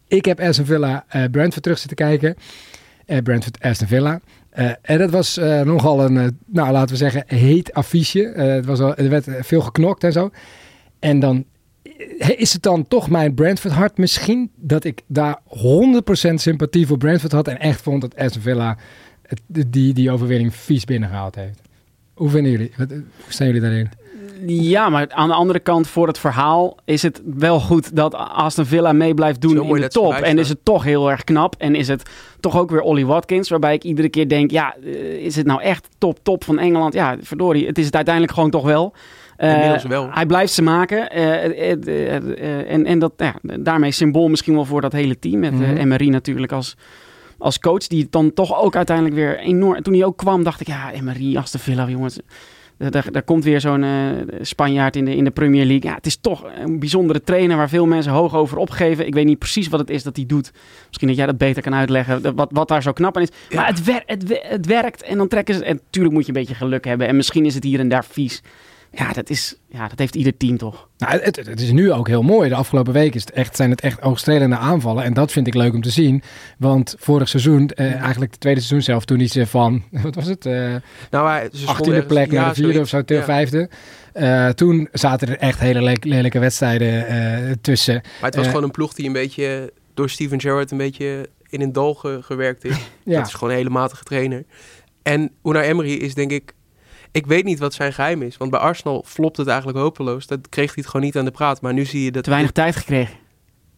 [0.07, 2.35] Ik heb Aston Villa uh, Brentford terug zitten kijken.
[3.05, 4.19] Uh, Brentford Aston Villa.
[4.53, 8.33] Uh, en dat was nogal een, nou laten we zeggen, heet affiche.
[8.35, 10.29] het was al, er werd veel geknokt en zo.
[10.99, 11.45] En dan
[12.37, 17.31] is het dan toch mijn Brentford hart misschien dat ik daar 100% sympathie voor Brentford
[17.31, 18.77] had en echt vond dat Aston Villa
[19.21, 21.61] het, die, die overwinning vies binnengehaald heeft.
[22.13, 22.71] Hoe vinden jullie?
[22.77, 23.89] Wat, hoe staan jullie daarin?
[24.45, 28.65] Ja, maar aan de andere kant voor het verhaal is het wel goed dat Aston
[28.65, 30.13] Villa mee blijft doen in de top.
[30.13, 31.55] En is het toch heel erg knap.
[31.57, 32.09] En is het
[32.39, 34.75] toch ook weer Ollie Watkins, waarbij ik iedere keer denk, ja,
[35.19, 36.93] is het nou echt top, top van Engeland?
[36.93, 38.93] Ja, verdorie, het is het uiteindelijk gewoon toch wel.
[39.87, 40.09] Wel.
[40.11, 41.17] Hij blijft ze maken.
[41.17, 45.39] Uh, uh, en en dat, ja, daarmee symbool misschien wel voor dat hele team.
[45.39, 45.77] Met mm -hmm.
[45.77, 46.75] Emery natuurlijk als,
[47.37, 47.87] als coach.
[47.87, 49.81] Die dan toch ook uiteindelijk weer enorm...
[49.81, 52.19] Toen hij ook kwam dacht ik, ja, Emery, Aston Villa, jongens
[52.77, 53.91] Daar, daar komt weer zo'n uh,
[54.41, 55.89] Spanjaard in de, in de Premier League.
[55.89, 59.07] Ja, het is toch een bijzondere trainer waar veel mensen hoog over opgeven.
[59.07, 60.51] Ik weet niet precies wat het is dat hij doet.
[60.87, 63.55] Misschien dat jij dat beter kan uitleggen, wat, wat daar zo knap aan is.
[63.55, 65.63] Maar het, wer het, het werkt en dan trekken ze...
[65.63, 67.07] En natuurlijk moet je een beetje geluk hebben.
[67.07, 68.41] En misschien is het hier en daar vies.
[68.91, 70.87] Ja, dat, is, ja, dat heeft ieder team toch.
[70.97, 72.49] Nou, het, het, is nu ook heel mooi.
[72.49, 75.03] De afgelopen weken is het echt, zijn het echt oogstrelende aanvallen.
[75.03, 76.23] En dat vind ik leuk om te zien.
[76.57, 80.45] Want vorig seizoen, eh, eigenlijk het tweede seizoen zelf, toen ze van, wat was het?
[80.45, 80.75] Uh,
[81.09, 83.69] nou, hij, ze 18e plek naar de vierde of zo, ter vijfde.
[84.13, 87.93] Uh, toen zaten er echt hele le lelijke wedstrijden uh, tussen.
[87.93, 91.61] Maar het was gewoon een ploeg die een beetje door Steven Gerrard een beetje in
[91.61, 92.77] een dal ge gewerkt is.
[93.03, 93.17] ja.
[93.17, 94.43] Dat is gewoon een hele matige trainer.
[95.03, 96.53] En Unai Emery is denk ik
[97.11, 98.37] ik weet niet wat zijn geheim is.
[98.37, 100.27] Want bij Arsenal flopt het eigenlijk hopeloos.
[100.27, 101.61] Dat kreeg hij het gewoon niet aan de praat.
[101.61, 102.23] Maar nu zie je dat...
[102.23, 103.15] Te weinig tijd gekregen.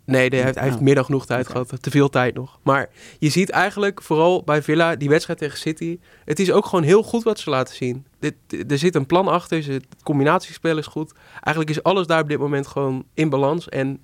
[0.06, 1.82] Nee, hij heeft, hij heeft meer dan genoeg tijd gehad.
[1.82, 2.60] Te veel tijd nog.
[2.64, 2.90] Maar
[3.20, 6.00] je ziet eigenlijk, vooral bij Villa, die wedstrijd tegen City.
[6.26, 8.06] Het is ook gewoon heel goed wat ze laten zien.
[8.20, 8.36] Dit,
[8.68, 9.72] er zit een plan achter.
[9.72, 11.14] Het combinatiespel is goed.
[11.34, 13.70] Eigenlijk is alles daar op dit moment gewoon in balans.
[13.70, 14.00] En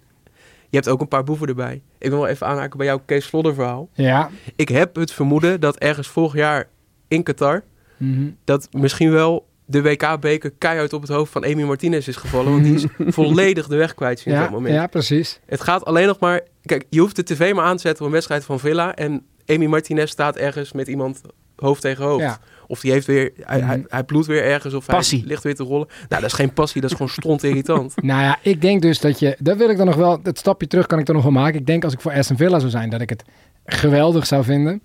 [0.69, 1.81] je hebt ook een paar boeven erbij.
[1.97, 3.89] Ik wil wel even aanhaken bij jouw Kees Vlodder verhaal.
[3.93, 4.29] Ja.
[4.55, 6.69] Ik heb het vermoeden dat ergens vorig jaar
[7.07, 7.63] in Qatar
[7.97, 8.29] Mhm.
[8.43, 12.51] Dat misschien wel de WK-beker keihard op het hoofd van Emi Martinez is gevallen.
[12.51, 14.73] Want die is volledig de weg kwijt in ja, dat moment.
[14.73, 15.39] Ja, precies.
[15.45, 16.41] Het gaat alleen nog maar...
[16.65, 18.95] Kijk, je hoeft de tv maar aan te zetten op een wedstrijd van Villa.
[18.95, 21.21] En Emi Martinez staat ergens met iemand
[21.55, 22.39] hoofd tegen hoofd.
[22.67, 23.85] Of die heeft weer, hij, hij, mhm.
[23.87, 25.19] hij bloedt weer ergens of passie.
[25.19, 25.87] hij ligt weer te rollen.
[25.87, 27.93] Nou, dat is geen passie, dat is gewoon stront irritant.
[28.01, 30.67] nou ja, ik denk dus dat je, dat wil ik dan nog wel, dat stapje
[30.67, 31.59] terug kan ik dan nog wel maken.
[31.59, 33.23] Ik denk als ik voor Aston Villa zou zijn, dat ik het
[33.65, 34.83] geweldig zou vinden.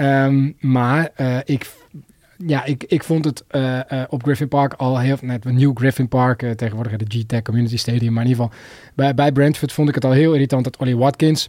[0.00, 1.70] Um, maar uh, ik
[2.46, 5.16] ja, ik, ik vond het uh, uh, op Griffin Park al heel...
[5.20, 8.12] Net een nieuw Griffin Park, uh, tegenwoordig de G-Tech Community Stadium.
[8.12, 8.58] Maar in ieder geval,
[8.94, 11.48] bij, bij Brentford vond ik het al heel irritant dat Ollie Watkins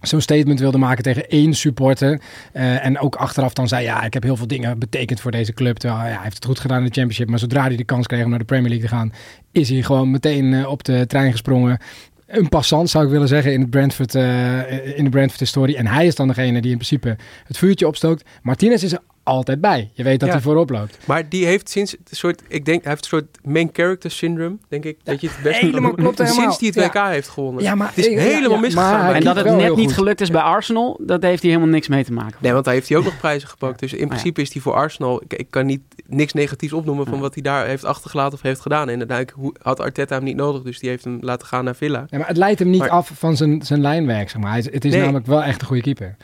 [0.00, 2.20] zo'n statement wilde maken tegen één supporter.
[2.52, 5.76] en ook achteraf dan zei, ja, ik heb heel veel dingen betekend voor deze club.
[5.76, 7.28] Terwijl, ja, hij heeft het goed gedaan in de championship.
[7.28, 9.12] Maar zodra hij de kans kreeg om naar de Premier League te gaan...
[9.52, 11.78] is hij gewoon meteen op de trein gesprongen
[12.26, 15.76] een passant zou ik willen zeggen in, het Brentford, in de Brentford-historie.
[15.76, 18.24] En hij is dan degene die in principe het vuurtje opstookt.
[18.42, 19.90] Martinez is altijd bij.
[19.92, 20.98] Je weet dat hij voorop loopt.
[21.04, 24.56] Maar die heeft sinds een soort, ik denk, hij heeft een soort main character syndrome,
[24.68, 24.98] denk ik.
[25.02, 26.52] dat je het best helemaal klopt helemaal.
[26.52, 27.62] Sinds hij het WK heeft gewonnen.
[27.62, 29.14] Ja, maar het is helemaal misgegaan.
[29.14, 32.04] En dat het net niet gelukt is bij Arsenal, dat heeft hij helemaal niks mee
[32.04, 32.36] te maken.
[32.40, 33.80] Nee, want hij heeft hij ook nog prijzen gepakt.
[33.80, 37.20] Dus in principe is hij voor Arsenal, ik, ik, kan niet niks negatiefs opnoemen van
[37.20, 38.88] wat hij daar heeft achtergelaten of heeft gedaan.
[38.88, 42.04] En uiteindelijk had Arteta hem niet nodig, dus die heeft hem laten gaan naar Villa.
[42.08, 44.56] Ja, maar het leidt hem niet af van zijn, zijn lijnwerk, zeg maar.
[44.56, 46.16] het is namelijk wel echt een goede keeper.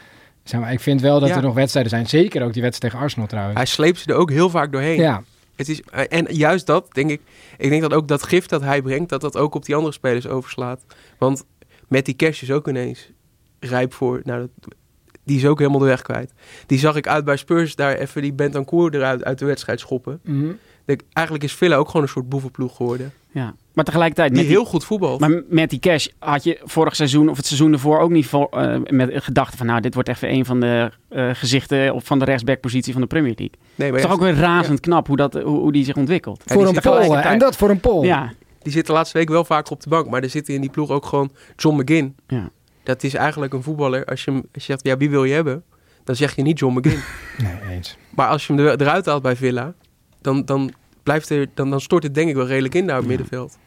[0.48, 2.06] Zeg maar, ik vind wel dat er nog wedstrijden zijn.
[2.06, 3.56] Zeker ook die wedstrijd tegen Arsenal trouwens.
[3.56, 5.00] Hij sleept ze er ook heel vaak doorheen.
[5.00, 5.22] Ja.
[5.56, 7.20] Het is, en juist dat, denk ik.
[7.56, 9.92] Ik denk dat ook dat gif dat hij brengt, dat dat ook op die andere
[9.92, 10.84] spelers overslaat.
[11.18, 11.44] Want
[11.88, 13.10] met die cash is ook ineens
[13.60, 14.20] rijp voor.
[14.24, 14.74] Nou, dat,
[15.24, 16.32] die is ook helemaal de weg kwijt.
[16.66, 20.20] Die zag ik uit bij Spurs daar even die Bentancur eruit uit de wedstrijd schoppen.
[20.22, 20.58] Mm
[21.12, 23.12] eigenlijk is Villa ook gewoon een soort boevenploeg geworden.
[23.30, 24.34] Ja, maar tegelijkertijd...
[24.34, 25.18] Die heel goed voetbal.
[25.18, 28.48] Maar met die cash had je vorig seizoen of het seizoen ervoor ook niet voor,
[28.54, 29.66] uh, met gedachte van...
[29.66, 33.08] nou, dit wordt even een van de uh, gezichten op van de rechtsbackpositie van de
[33.08, 33.56] Premier League.
[33.56, 35.96] Nee, maar het is toch ook weer razend knap hoe, dat, hoe, hoe, die zich
[35.96, 36.42] ontwikkelt.
[36.46, 38.04] voor een pol, en dat voor een pol.
[38.04, 38.32] Ja.
[38.62, 40.70] Die zit de laatste week wel vaker op de bank, maar er zitten in die
[40.70, 42.16] ploeg ook gewoon John McGinn.
[42.26, 42.50] Ja.
[42.82, 45.62] Dat is eigenlijk een voetballer, als je, als je zegt, ja, wie wil je hebben?
[46.04, 47.02] Dan zeg je niet John McGinn.
[47.42, 47.96] nee, eens.
[48.14, 49.74] Maar als je hem eruit haalt bij Villa,
[50.20, 53.00] dan, dan blijft er, dan, dan stort het denk ik wel redelijk in daar op
[53.00, 53.58] het middenveld.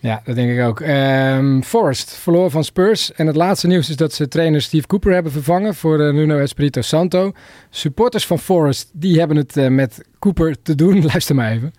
[0.00, 0.80] Ja, dat denk ik ook.
[0.80, 3.12] Um, Forest verloor van Spurs.
[3.12, 6.38] En het laatste nieuws is dat ze trainer Steve Cooper hebben vervangen voor uh, Nuno
[6.38, 7.32] Espirito Santo.
[7.70, 11.02] Supporters van Forest, die hebben het uh, met Cooper te doen.
[11.12, 11.72] Luister maar even.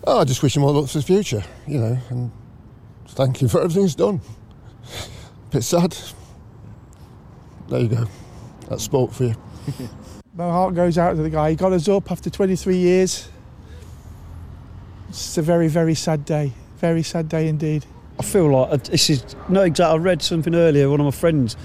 [0.00, 1.98] Oh, I just wish him all luck for the future, you know.
[2.10, 2.30] And
[3.14, 4.20] thank you for everything he's done.
[5.50, 5.96] Bit sad.
[7.68, 8.06] There you go.
[8.68, 9.34] That's sport for you.
[10.36, 11.50] My heart goes out to the guy.
[11.50, 13.28] He got us up after 23 years.
[15.08, 16.52] It's a very, very sad day.
[16.78, 17.86] Very sad day indeed.
[18.18, 19.92] I feel like this is no exact.
[19.92, 20.90] I read something earlier.
[20.90, 21.56] One of my friends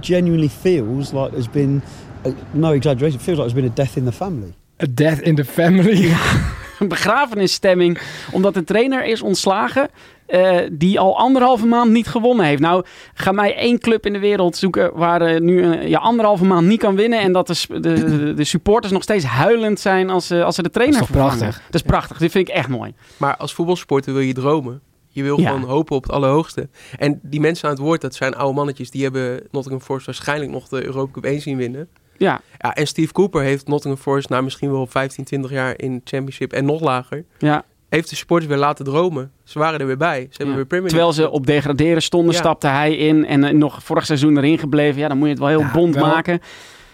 [0.00, 1.82] genuinely feels like there's been
[2.24, 3.20] uh, no exaggeration.
[3.20, 4.54] It feels like there's been a death in the family.
[4.80, 6.10] A death in the family.
[6.80, 8.00] Een begrafenisstemming,
[8.32, 9.90] omdat de trainer is ontslagen.
[10.28, 12.60] Uh, die al anderhalve maand niet gewonnen heeft.
[12.60, 12.84] Nou,
[13.14, 16.66] ga mij één club in de wereld zoeken waar uh, nu uh, ja, anderhalve maand
[16.66, 17.20] niet kan winnen.
[17.20, 20.98] En dat de, de, de supporters nog steeds huilend zijn als, als ze de trainer
[20.98, 21.62] dat is prachtig.
[21.66, 22.18] Dat is prachtig.
[22.18, 22.94] Dit vind ik echt mooi.
[23.16, 24.80] Maar als voetbalsporter wil je dromen.
[25.08, 26.68] Je wil gewoon hopen op het allerhoogste.
[26.98, 28.90] En die mensen aan het woord, dat zijn oude mannetjes.
[28.90, 31.88] Die hebben Nottingham Forest waarschijnlijk nog de Europa Cup 1 zien winnen.
[32.18, 32.40] Ja.
[32.58, 32.74] ja.
[32.74, 36.64] En Steve Cooper heeft Nottingham Forest na misschien wel 15, 20 jaar in Championship en
[36.64, 37.24] nog lager.
[37.38, 39.30] Ja heeft de supporters weer laten dromen.
[39.44, 40.20] Ze waren er weer bij.
[40.30, 43.82] Ze hebben weer Premier Terwijl ze op degraderen stonden, stapte hij in en uh, nog
[43.84, 45.00] vorig seizoen erin gebleven.
[45.00, 46.40] Ja, dan moet je het wel heel bond maken.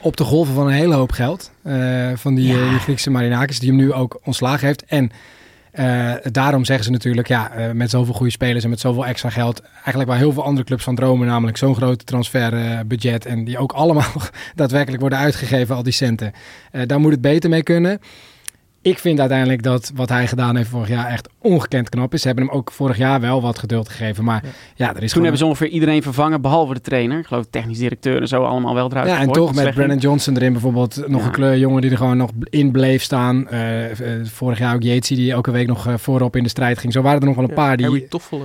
[0.00, 1.52] op de golven van een hele hoop geld.
[1.62, 2.62] eh, van die, Ja.
[2.62, 4.84] eh, die Griekse Marinakis, die hem nu ook ontslagen heeft.
[4.84, 5.10] En
[5.72, 9.30] eh, daarom zeggen ze natuurlijk, ja, eh, met zoveel goede spelers en met zoveel extra
[9.30, 9.62] geld.
[9.74, 13.26] Eigenlijk waar heel veel andere clubs van dromen, namelijk zo'n grote transferbudget.
[13.26, 14.12] en die ook allemaal
[14.54, 16.32] daadwerkelijk worden uitgegeven, al die centen.
[16.70, 18.00] Eh, daar moet het beter mee kunnen.
[18.82, 22.20] Ik vind uiteindelijk dat wat hij gedaan heeft vorig jaar echt ongekend knap is.
[22.20, 24.24] Ze hebben hem ook vorig jaar wel wat geduld gegeven.
[24.24, 24.42] Maar
[24.74, 25.22] ja, er is Toen gewoon...
[25.22, 27.18] hebben ze ongeveer iedereen vervangen, behalve de trainer.
[27.18, 29.74] Ik geloof de technisch directeur en zo allemaal wel eruit Ja, en toch met.
[29.74, 31.26] Brennan Johnson erin bijvoorbeeld nog Ja.
[31.26, 33.48] een kleurjongen die er gewoon nog in bleef staan.
[33.48, 36.78] Eh, eh, vorig jaar ook Yatesy die elke week nog eh, voorop in de strijd
[36.78, 36.92] ging.
[36.92, 37.86] Zo waren er nog wel een paar die...
[37.86, 38.44] Harry Toffolo.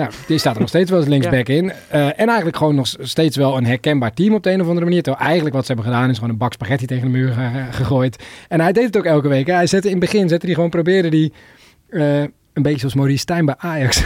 [0.00, 1.72] Nou, die staat er nog steeds wel als linksback in.
[1.88, 4.86] Eh, en eigenlijk gewoon nog steeds wel een herkenbaar team op de een of andere
[4.86, 5.02] manier.
[5.02, 7.66] Terwijl eigenlijk wat ze hebben gedaan is gewoon een bak spaghetti tegen de muur ge-
[7.70, 8.24] gegooid.
[8.48, 9.46] En hij deed het ook elke week.
[9.46, 9.52] hè.
[9.54, 11.32] Hij zette in het begin, zette hij gewoon, probeerde die...
[11.88, 12.20] eh,
[12.52, 14.02] een beetje zoals Maurice Stijn bij Ajax.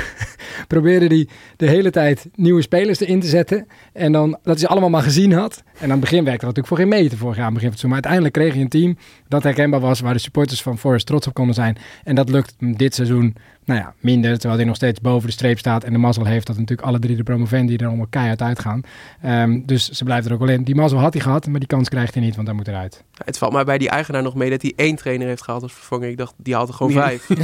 [0.68, 3.66] Probeerde hij de hele tijd nieuwe spelers erin te zetten.
[3.92, 5.62] En dan dat hij ze allemaal maar gezien had.
[5.78, 7.46] En aan het begin werkte dat natuurlijk voor geen meter vorig jaar.
[7.46, 7.90] aan het begin van het seizoen.
[7.90, 10.00] Maar uiteindelijk kreeg je een team dat herkenbaar was.
[10.00, 11.76] Waar de supporters van Forest trots op konden zijn.
[12.04, 14.32] En dat lukt dit seizoen nou ja, minder.
[14.32, 15.84] Terwijl hij nog steeds boven de streep staat.
[15.84, 18.80] En de mazzel heeft dat natuurlijk alle drie de promovendi er allemaal keihard uitgaan.
[19.22, 20.64] Ehm, dus ze blijven er ook wel in.
[20.64, 23.04] Die mazzel had hij gehad, maar die kans krijgt hij niet, want hij moet eruit.
[23.24, 25.72] Het valt mij bij die eigenaar nog mee dat hij één trainer heeft gehad als
[25.72, 26.08] vervanger.
[26.08, 27.28] Ik dacht, die had er gewoon vijf.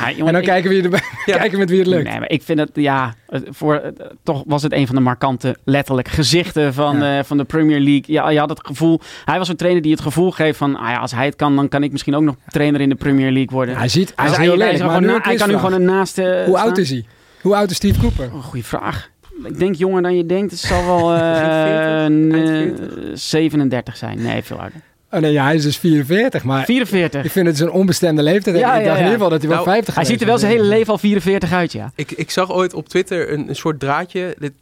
[0.00, 1.36] Ja, jongen, en dan ik- kijken, wie erbij, Ja.
[1.36, 1.97] kijken met wie het lukt.
[2.04, 3.14] Nee, maar ik vind het, ja,
[3.48, 7.80] voor, toch was het een van de markante, letterlijk, gezichten van, eh, van de Premier
[7.80, 8.04] League.
[8.06, 10.90] Ja, je had het gevoel, hij was een trainer die het gevoel geeft van, ah
[10.90, 13.30] ja, als hij het kan, dan kan ik misschien ook nog trainer in de Premier
[13.32, 13.76] League worden.
[13.76, 15.36] Hij ziet, hij is hij, heel hij, lelijk, is maar gewoon nu na- een hij
[15.36, 17.04] kan nu gewoon ernaast eh, Hoe oud is hij?
[17.42, 18.30] Hoe oud is Steve Cooper?
[18.34, 19.10] Oh, goeie vraag.
[19.44, 20.50] Ik denk jonger dan je denkt.
[20.50, 22.06] Het zal wel 40?
[22.06, 23.18] een, Eind eh, 40?
[23.18, 24.22] 37 zijn.
[24.22, 24.80] Nee, veel ouder.
[25.10, 27.24] Oh nee, ja, hij is dus 44, maar 44.
[27.24, 28.58] ik vind het zo'n onbestemde leeftijd.
[28.58, 30.26] Ja, ik ja, dacht in ieder geval dat hij wel Nou, 50 Hij ziet er
[30.26, 31.92] wel zijn hele leven al 44 uit, ja.
[31.94, 34.36] Ik, ik zag ooit op Twitter een, een soort draadje.
[34.38, 34.52] Dit,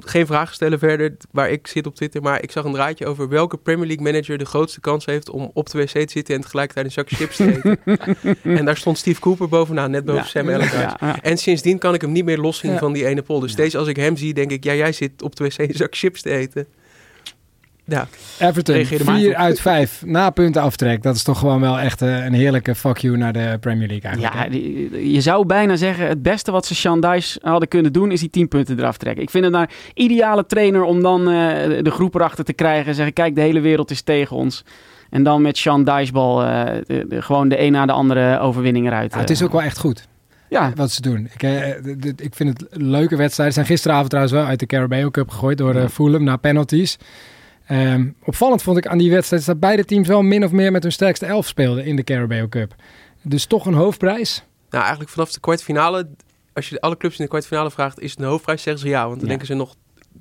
[0.00, 2.22] geen vragen stellen verder waar ik zit op Twitter.
[2.22, 5.50] Maar ik zag een draadje over welke Premier League manager de grootste kans heeft om
[5.54, 7.78] op de wc te zitten en tegelijkertijd een zakje chips te eten.
[8.58, 10.28] en daar stond Steve Cooper bovenaan, net boven Ja.
[10.28, 10.76] Sam Allardyce.
[10.76, 11.22] Ja, ja.
[11.22, 12.78] En sindsdien kan ik hem niet meer loszien Ja.
[12.78, 13.40] van die ene pol.
[13.40, 15.74] Dus steeds als ik hem zie, denk ik, ja, jij zit op de wc een
[15.74, 16.66] zak chips te eten.
[17.88, 19.34] Ja, Everton, Reageer er maar 4 op.
[19.34, 21.02] uit 5 na punten aftrek.
[21.02, 24.10] Dat is toch gewoon wel echt eh, een heerlijke fuck you naar de Premier League
[24.10, 24.44] eigenlijk.
[24.44, 28.10] Ja, die- je zou bijna zeggen, het beste wat ze Sean Dice hadden kunnen doen,
[28.10, 29.22] is die 10 punten eraf trekken.
[29.22, 31.34] Ik vind het een ideale trainer om dan eh,
[31.82, 34.64] de groep erachter te krijgen en zeggen, kijk, de hele wereld is tegen ons.
[35.10, 39.12] En dan met Sean bal de- gewoon de een na de andere overwinning eruit.
[39.12, 40.06] Ja, het is ook wel echt goed
[40.48, 41.28] Ja, wat ze doen.
[41.34, 41.68] Ik, eh,
[42.16, 43.54] ik vind het leuke wedstrijden.
[43.54, 46.98] Ze zijn gisteravond trouwens wel uit de Carabao Cup gegooid door Fulham na penalties.
[47.66, 50.72] Ehm, opvallend vond ik aan die wedstrijd is dat beide teams wel min of meer
[50.72, 52.74] met hun sterkste elf speelden in de Carabao Cup.
[53.22, 54.42] Dus toch een hoofdprijs.
[54.70, 56.08] nou eigenlijk vanaf de kwartfinale,
[56.52, 59.00] als je alle clubs in de kwartfinale vraagt, is het een hoofdprijs, zeggen ze ja.
[59.02, 59.28] Want dan Ja.
[59.28, 59.74] denken ze nog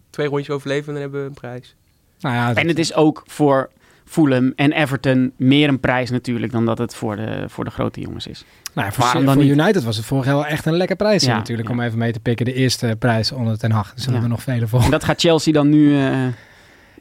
[0.10, 1.76] twee rondjes overleven en dan hebben we een prijs.
[2.20, 3.70] Nou ja, en het is ook voor
[4.06, 8.00] Fulham en Everton meer een prijs natuurlijk dan dat het voor de, voor de grote
[8.02, 8.46] jongens is.
[8.74, 9.52] nou, ja, voor, waarom dan voor niet?
[9.52, 11.68] United was het vorig jaar wel echt een lekker prijsje Ja, natuurlijk.
[11.68, 11.74] ja.
[11.74, 12.46] Om even mee te pikken.
[12.46, 13.92] De eerste prijs onder Ten Hag.
[13.96, 14.24] Zullen Ja.
[14.24, 14.86] er nog vele volgen.
[14.88, 15.98] En dat gaat Chelsea dan nu...
[16.00, 16.26] eh,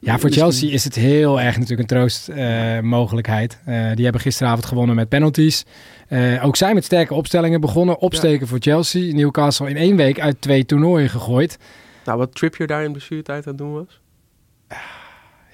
[0.04, 3.58] Ja, voor misschien- Chelsea is het heel erg natuurlijk een troostmogelijkheid.
[3.94, 5.64] die hebben gisteravond gewonnen met penalties.
[6.08, 7.98] Eh, ook zij met sterke opstellingen begonnen.
[7.98, 9.12] Opsteken voor Chelsea.
[9.14, 11.58] Newcastle in één week uit twee toernooien gegooid.
[12.04, 14.00] Nou, wat Trippier daar in blessuretijd aan het doen was.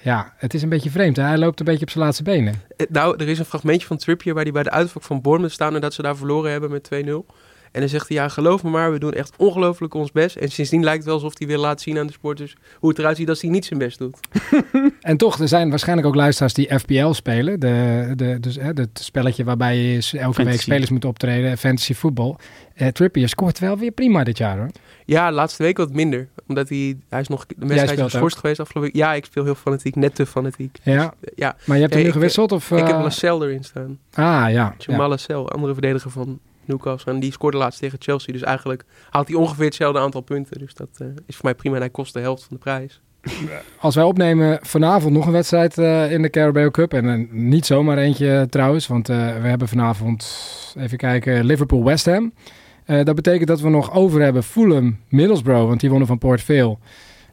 [0.03, 1.15] Ja, het is een beetje vreemd.
[1.15, 1.23] Hè?
[1.23, 2.53] Hij loopt een beetje op zijn laatste benen.
[2.77, 5.53] Eh, Nou, er is een fragmentje van Trippier waar hij bij de uitvak van Bournemouth
[5.55, 7.25] staan en dat ze daar verloren hebben met 2-0.
[7.71, 10.35] En dan zegt hij, ja, geloof me maar, we doen echt ongelooflijk ons best.
[10.35, 12.99] En sindsdien lijkt het wel alsof hij wil laten zien aan de sporters hoe het
[12.99, 14.17] eruit ziet als hij niet zijn best doet.
[15.01, 17.59] En toch, er zijn waarschijnlijk ook luisteraars die FPL spelen.
[17.59, 20.43] De, de, dus, hè, het spelletje waarbij je elke Fantasy.
[20.43, 21.57] week spelers moet optreden.
[21.57, 22.37] Fantasy voetbal.
[22.75, 24.69] Eh, Trippier scoort wel weer prima dit jaar hoor.
[25.05, 26.27] Ja, laatste week wat minder.
[26.47, 29.01] Omdat hij, hij is nog een wedstrijd speelt geschorst geweest afgelopen week.
[29.03, 30.77] Ja, ik speel heel fanatiek, net te fanatiek.
[30.83, 32.51] Ja, Ja, maar je hebt hem Ja, nu ik- gewisseld?
[32.51, 33.99] Of, ik heb eh, Lascelles erin staan.
[34.13, 34.47] Ah ja.
[34.47, 34.75] ja.
[34.77, 37.13] Jamal Lascelles, andere verdediger van Newcastle.
[37.13, 38.33] En die scoorde laatst tegen Chelsea.
[38.33, 40.59] Dus eigenlijk haalt hij ongeveer hetzelfde aantal punten.
[40.59, 41.75] Dus dat eh, is voor mij prima.
[41.75, 43.01] En hij kost de helft van de prijs.
[43.79, 46.93] Als wij opnemen vanavond nog een wedstrijd eh, in de Carabao Cup.
[46.93, 48.87] En eh, niet zomaar eentje trouwens.
[48.87, 50.25] Want eh, we hebben vanavond,
[50.77, 52.33] even kijken, Liverpool-West Ham.
[52.85, 55.67] Eh, dat betekent dat we nog over hebben Fulham, Middlesbrough.
[55.67, 56.77] Want die wonnen van Port Vale.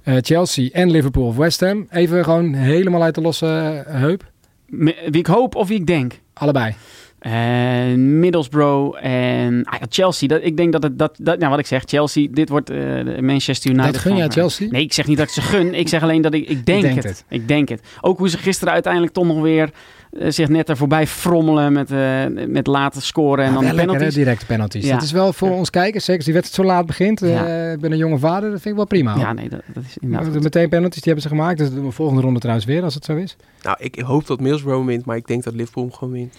[0.03, 1.87] Eh, Chelsea en Liverpool of West Ham.
[1.91, 3.47] Even gewoon helemaal uit de losse
[3.87, 4.31] heup.
[4.67, 6.21] wie ik hoop of wie ik denk.
[6.33, 6.75] Allebei.
[7.19, 10.29] En Middlesbrough en ah, ja, Chelsea.
[10.29, 12.77] Dat, ik denk dat het, dat, dat, nou wat ik zeg, Chelsea, dit wordt eh,
[12.77, 13.93] de Manchester United.
[13.93, 14.69] dat gun van- Chelsea?
[14.71, 15.75] Nee, ik zeg niet dat ik ze gun.
[15.75, 17.05] Ik zeg alleen dat ik, ik denk het.
[17.05, 17.25] het.
[17.29, 17.81] Ik denk het.
[18.01, 19.71] Ook hoe ze gisteren uiteindelijk toch nog weer
[20.19, 23.73] eh, zich net er voorbij frommelen met, eh, met laten scoren en Ja, dan de
[23.75, 24.15] lekker, hè, penalties.
[24.19, 24.87] directe penalties.
[24.87, 24.93] Ja.
[24.95, 27.23] Dat is wel voor ons kijkers, zeker als die wedstrijd zo laat begint.
[27.23, 27.71] eh, Ja.
[27.73, 29.13] ik ben een jonge vader, dat vind ik wel prima.
[29.13, 29.21] hoor.
[29.21, 30.43] Ja, nee, dat, dat is inderdaad goed.
[30.43, 31.59] Meteen penalties, die hebben ze gemaakt.
[31.59, 33.37] Dus we volgende ronde trouwens weer, als het zo is.
[33.63, 36.35] Nou, ik hoop dat Middlesbrough wint, maar ik denk dat Liverpool gewoon wint.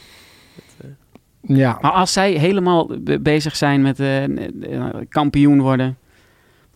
[1.41, 4.29] Ja, Maar als zij helemaal be- bezig zijn met eh, eh,
[5.09, 5.97] kampioen worden,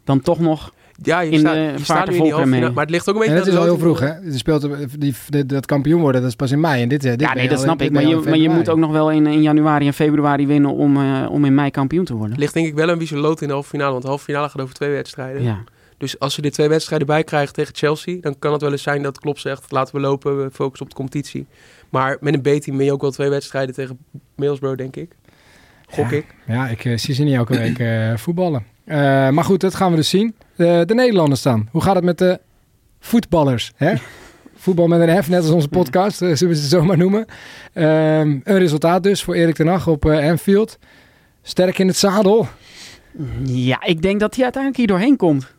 [0.04, 0.73] dan toch nog...
[1.02, 2.71] Ja, je In staat, de je staat in die volkeren halve finale, mee.
[2.73, 4.17] Maar het ligt ook een beetje en aan is al heel vroeg, hè?
[4.17, 4.67] Je speelt,
[4.99, 6.82] die, die- dat kampioen worden, dat is pas in mei.
[6.82, 7.91] En dit, eh, dit Ja, nee, dat snap ik.
[7.91, 10.97] Maar je maar je moet ook nog wel in, in januari en februari winnen om,
[10.97, 12.32] eh, om in mei kampioen te worden.
[12.32, 14.23] Het ligt denk ik wel een beetje lood in de halve finale, want de halve
[14.23, 15.43] finale gaat over twee wedstrijden.
[15.43, 15.63] Ja.
[15.97, 18.82] Dus als ze er twee wedstrijden bij krijgen tegen Chelsea, dan kan het wel eens
[18.84, 21.45] zijn dat Klopp zegt, laten we lopen, we focussen op de competitie.
[21.93, 23.97] Maar met een B-team ben je ook wel twee wedstrijden tegen
[24.36, 25.12] Middlesbrough, denk ik.
[25.89, 26.17] Gok Ja.
[26.17, 26.25] ik.
[26.47, 28.65] Ja, ik eh, zie ze niet elke week eh, voetballen.
[28.86, 28.97] Eh,
[29.29, 30.36] maar goed, dat gaan we dus zien.
[30.56, 31.67] Eh, de Nederlanders dan.
[31.71, 32.39] Hoe gaat het met de
[32.99, 33.71] voetballers?
[33.75, 33.93] Hè?
[34.56, 37.25] Voetbal met een F, net als onze podcast, zullen we ze zo maar noemen.
[37.73, 40.77] Ehm, een resultaat dus voor Erik ten Hag op Anfield.
[41.41, 42.47] Sterk in het zadel.
[43.43, 45.53] ja, ik denk dat hij uiteindelijk hier doorheen komt.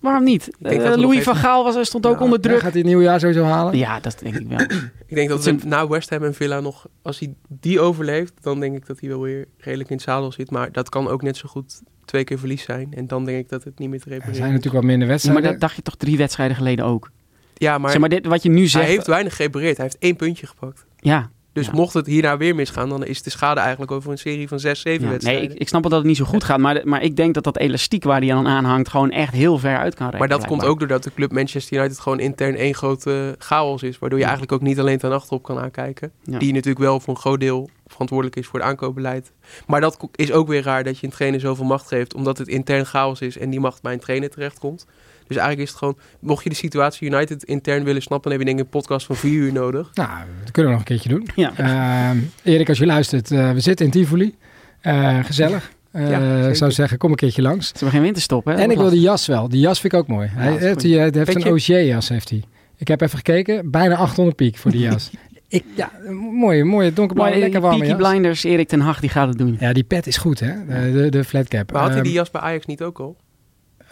[0.00, 0.50] Waarom niet?
[0.58, 2.60] dat nog Louis van Gaal was, stond ook Ja, onder druk.
[2.60, 3.76] gaat hij het nieuwjaar sowieso halen?
[3.78, 4.60] Ja, dat denk ik wel.
[5.06, 8.32] Ik denk dat Het we na West Ham en Villa nog, als hij die overleeft,
[8.40, 10.50] dan denk ik dat hij wel weer redelijk in het zadel zit.
[10.50, 12.92] Maar dat kan ook net zo goed twee keer verlies zijn.
[12.94, 14.54] En dan denk ik dat het niet meer te Er repareren zijn is.
[14.56, 15.50] natuurlijk wat minder Ja, maar wedstrijden.
[15.50, 17.10] dat dacht je toch drie wedstrijden geleden ook.
[17.54, 18.84] Ja, maar, zeg maar dit, wat je nu zegt.
[18.84, 19.76] hij heeft weinig gerepareerd.
[19.76, 20.84] Hij heeft één puntje gepakt.
[20.96, 21.72] ja, Dus Ja.
[21.74, 24.80] mocht het hierna weer misgaan, dan is de schade eigenlijk over een serie van zes,
[24.80, 25.04] zeven ja.
[25.04, 25.50] Nee, wedstrijden.
[25.50, 26.58] ik, ik snap wel dat het niet zo goed gaat.
[26.58, 29.76] Maar, maar ik denk dat dat elastiek waar hij aan aanhangt gewoon echt heel ver
[29.78, 30.18] uit kan reiken.
[30.18, 33.98] maar dat komt ook doordat de club Manchester United gewoon intern één grote chaos is.
[33.98, 34.30] Waardoor je Ja.
[34.30, 36.12] eigenlijk ook niet alleen ten achterop kan aankijken.
[36.24, 39.32] Die natuurlijk wel voor een groot deel verantwoordelijk is voor het aankoopbeleid.
[39.66, 42.14] Maar dat is ook weer raar dat je een trainer zoveel macht geeft.
[42.14, 44.86] Omdat het intern chaos is en die macht bij een trainer terechtkomt.
[45.30, 48.48] Dus eigenlijk is het gewoon, mocht je de situatie United intern willen snappen, dan heb
[48.48, 49.90] je denk ik een podcast van vier uur nodig.
[49.94, 50.08] Nou,
[50.42, 51.28] dat kunnen we nog een keertje doen.
[51.34, 51.52] Ja.
[51.56, 54.34] Ehm, Erik, als je luistert, eh, we zitten in Tivoli.
[54.80, 55.72] Eh, gezellig.
[55.92, 57.66] Eh, Ja, ik zou zeggen, kom een keertje langs.
[57.66, 58.52] Ze hebben geen winterstop, hè?
[58.54, 59.48] En ik wil die jas wel.
[59.48, 60.28] Die jas vind ik ook mooi.
[60.32, 62.42] Hij, dat is heeft, die, hij heeft een Augier-jas, heeft hij.
[62.76, 65.10] Ik heb even gekeken, bijna 800 piek voor die jas.
[65.48, 65.90] ik, ja,
[66.32, 68.08] mooie, mooie donkerblauwe, Maar lekker warme Peaky jas.
[68.08, 69.56] Blinders, Erik ten Hag, die gaat het doen.
[69.60, 70.52] Ja, die pet is goed, hè?
[70.66, 71.72] De, de, de flat cap.
[71.72, 73.16] Maar had hij Ehm, die jas bij Ajax niet ook al?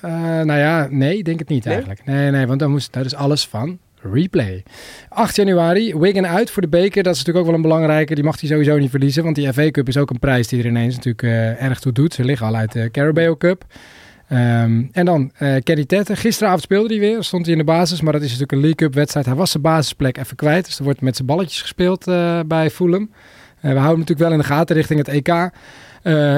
[0.01, 1.75] Eh, nou ja, nee, ik denk het niet Nee?
[1.75, 2.05] eigenlijk.
[2.05, 4.63] Nee, nee, want dan moest, dat is alles van replay.
[5.09, 7.03] 8 januari, Wigan uit voor de beker.
[7.03, 8.15] Dat is natuurlijk ook wel een belangrijke.
[8.15, 10.59] Die mag hij sowieso niet verliezen, want die FA Cup is ook een prijs die
[10.59, 12.15] er ineens natuurlijk eh, erg toe doet.
[12.15, 13.65] Ze liggen al uit de Carabao Cup.
[14.29, 16.17] Ehm, en dan eh Kenny Tette.
[16.17, 18.77] Gisteravond speelde hij weer, stond hij in de basis, maar dat is natuurlijk een League
[18.77, 19.27] Cup wedstrijd.
[19.27, 22.05] Hij was zijn basisplek even kwijt, dus er wordt met zijn balletjes gespeeld
[22.47, 23.11] bij Fulham.
[23.61, 25.51] We houden hem natuurlijk wel in de gaten richting het EK.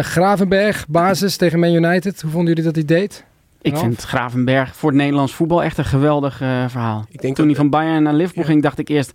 [0.04, 2.22] Gravenberg, basis tegen Man United.
[2.22, 3.24] Hoe vonden jullie dat hij deed?
[3.62, 3.82] Ik Ralf?
[3.82, 7.04] vind Gravenberg voor het Nederlands voetbal echt een geweldig eh, verhaal.
[7.08, 8.50] Ik denk Toen hij van Bayern naar Liverpool Ja.
[8.50, 9.12] ging, dacht ik eerst...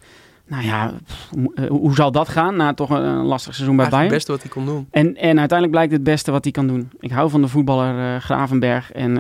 [0.47, 3.75] Nou ja, pff, hoe- eh, hoe zal dat gaan na toch een, een lastig seizoen
[3.75, 4.03] bij eigenlijk Bayern?
[4.03, 4.88] het beste wat hij kon doen.
[4.91, 6.89] En, en uiteindelijk blijkt het beste wat hij kan doen.
[6.99, 8.91] Ik hou van de voetballer eh, Gravenberg.
[8.91, 9.12] En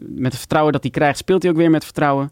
[0.00, 2.30] met het vertrouwen dat hij krijgt, speelt hij ook weer met vertrouwen.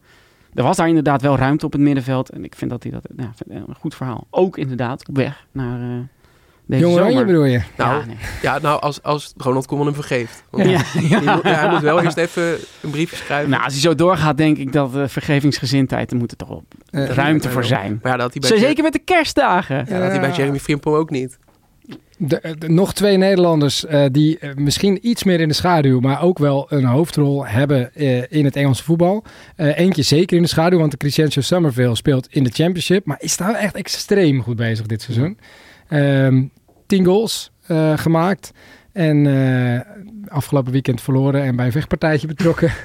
[0.55, 2.31] Er was daar inderdaad wel ruimte op het middenveld.
[2.31, 4.27] En ik vind dat hij dat ja, vind- een goed verhaal.
[4.31, 6.09] Ook inderdaad op weg naar
[6.79, 7.61] jongen Jong bedoel je?
[7.77, 10.43] Nou, ja, ja, nou als, als Ronald Koeman hem vergeeft.
[10.51, 10.81] Want ja.
[11.43, 13.51] Hij, moet, wel eerst even een briefje schrijven.
[13.51, 16.11] Nou, als hij zo doorgaat, denk ik dat de vergevingsgezindheid...
[16.11, 17.99] er moet er toch op eh, ruimte voor zijn.
[18.03, 19.77] Maar ja, dat bij zeker met de kerstdagen.
[19.77, 21.39] Ja, dat hij bij Jeremy Frimpong ook niet.
[22.17, 26.67] De, eh, nog twee Nederlanders die misschien iets meer in de schaduw, maar ook wel
[26.69, 27.95] een hoofdrol hebben
[28.31, 29.25] in het Engelse voetbal.
[29.57, 33.37] eentje zeker in de schaduw, want de Crescencio Somerville speelt in de Championship, maar is
[33.37, 35.39] daar echt extreem goed bezig dit seizoen.
[35.93, 36.51] Um,
[36.93, 38.53] 10 goals eh, gemaakt.
[38.93, 39.81] En eh,
[40.29, 42.73] afgelopen weekend verloren en bij een vechtpartijtje betrokken.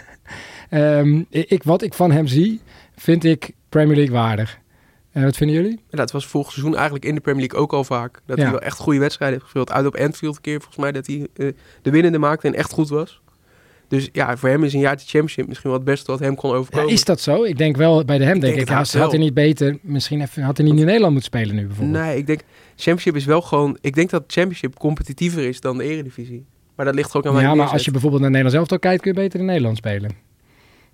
[0.70, 2.62] Ehm, ik, wat ik van hem zie,
[2.96, 4.60] vind ik Premier League waardig.
[5.12, 5.80] En wat vinden jullie?
[5.90, 8.22] Dat was vorig seizoen eigenlijk in de Premier League ook al vaak.
[8.26, 9.78] Dat hij wel echt goede wedstrijden heeft gespeeld.
[9.78, 11.28] Uit op Anfield keer volgens mij dat hij
[11.82, 13.22] de winnende maakte en echt goed was.
[13.88, 16.36] Dus ja, voor hem is een jaar de championship misschien wel het beste wat hem
[16.36, 16.90] kon Ja, overkomen.
[16.94, 17.44] is dat zo?
[17.44, 19.78] Ik denk wel bij de hem, denk denk ik, ja, haast had hij niet beter,
[19.82, 22.04] misschien even, had hij niet in Nederland moeten spelen nu bijvoorbeeld.
[22.04, 22.40] Nee, ik denk
[22.76, 23.78] championship is wel gewoon.
[23.82, 26.46] Ik denk dat championship competitiever is dan de eredivisie.
[26.76, 29.02] Maar dat ligt ook aan ja, mijn maar als je bijvoorbeeld naar Nederland zelf kijkt,
[29.02, 30.12] kun je beter in Nederland spelen.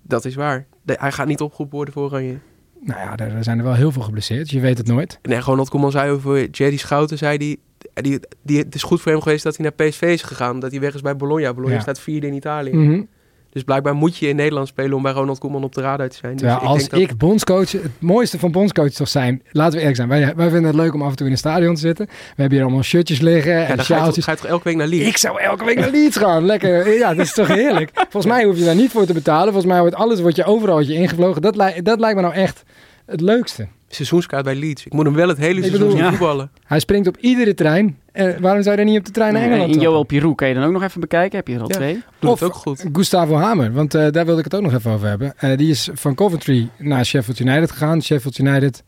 [0.02, 0.66] Dat is waar.
[0.82, 2.38] De- hij gaat niet opgeroepen worden voor Oranje.
[2.80, 5.18] Nou ja, er, zijn er wel heel veel geblesseerd, dus je weet het nooit.
[5.22, 7.58] Nee, Ronald Koeman zei over Jerry Schouten, zei die,
[7.94, 10.60] die, die, het is goed voor hem geweest dat hij naar PSV is gegaan.
[10.60, 11.52] Dat hij weg is bij Bologna.
[11.54, 11.80] Bologna Ja.
[11.82, 12.72] staat vierde in Italië.
[12.76, 13.02] Mhm.
[13.50, 16.16] Dus blijkbaar moet je in Nederland spelen om bij Ronald Koeman op de radar te
[16.16, 16.36] zijn.
[16.36, 19.96] Dus als denk dat- ik bondscoach, het mooiste van bondscoach toch zijn, laten we eerlijk
[19.96, 22.06] zijn, wij, wij vinden het leuk om af en toe in een stadion te zitten.
[22.06, 24.24] We hebben hier allemaal shirtjes liggen ja, en dan ga je, toch, sjaaltjes.
[24.24, 25.08] ga je toch elke week naar Leeds?
[25.08, 26.44] Ik zou elke week naar Leeds gaan.
[26.46, 26.98] Lekker.
[26.98, 27.90] Ja, dat is toch heerlijk.
[28.10, 29.44] Volgens mij hoef je daar niet voor te betalen.
[29.52, 31.42] Volgens mij wordt alles wordt je overal wordt je ingevlogen.
[31.42, 32.62] Dat, dat lijkt me nou echt
[33.06, 33.66] het leukste.
[33.94, 34.86] Seizoenskaart bij Leeds.
[34.86, 36.08] Ik moet hem wel het hele seizoen bedoel- Ja.
[36.10, 36.50] voetballen.
[36.64, 37.98] Hij springt op iedere trein.
[38.12, 39.80] Eh, waarom zou hij niet op de trein naar Nee, Engeland en?
[39.80, 41.36] Joel Pirou kan je dan ook nog even bekijken.
[41.38, 41.74] Heb je er al Ja.
[41.74, 42.02] twee?
[42.18, 42.84] Doet Of- het ook goed.
[42.92, 45.34] Gustavo Hamer, want eh, daar wilde ik het ook nog even over hebben.
[45.38, 48.02] Eh, die is van Coventry naar Sheffield United gegaan.
[48.02, 48.82] Sheffield United,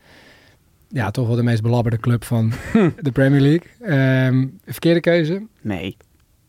[0.89, 2.51] ja, toch wel de meest belabberde club van
[3.01, 3.67] de Premier League.
[3.81, 5.41] Ehm, verkeerde keuze.
[5.61, 5.97] Nee.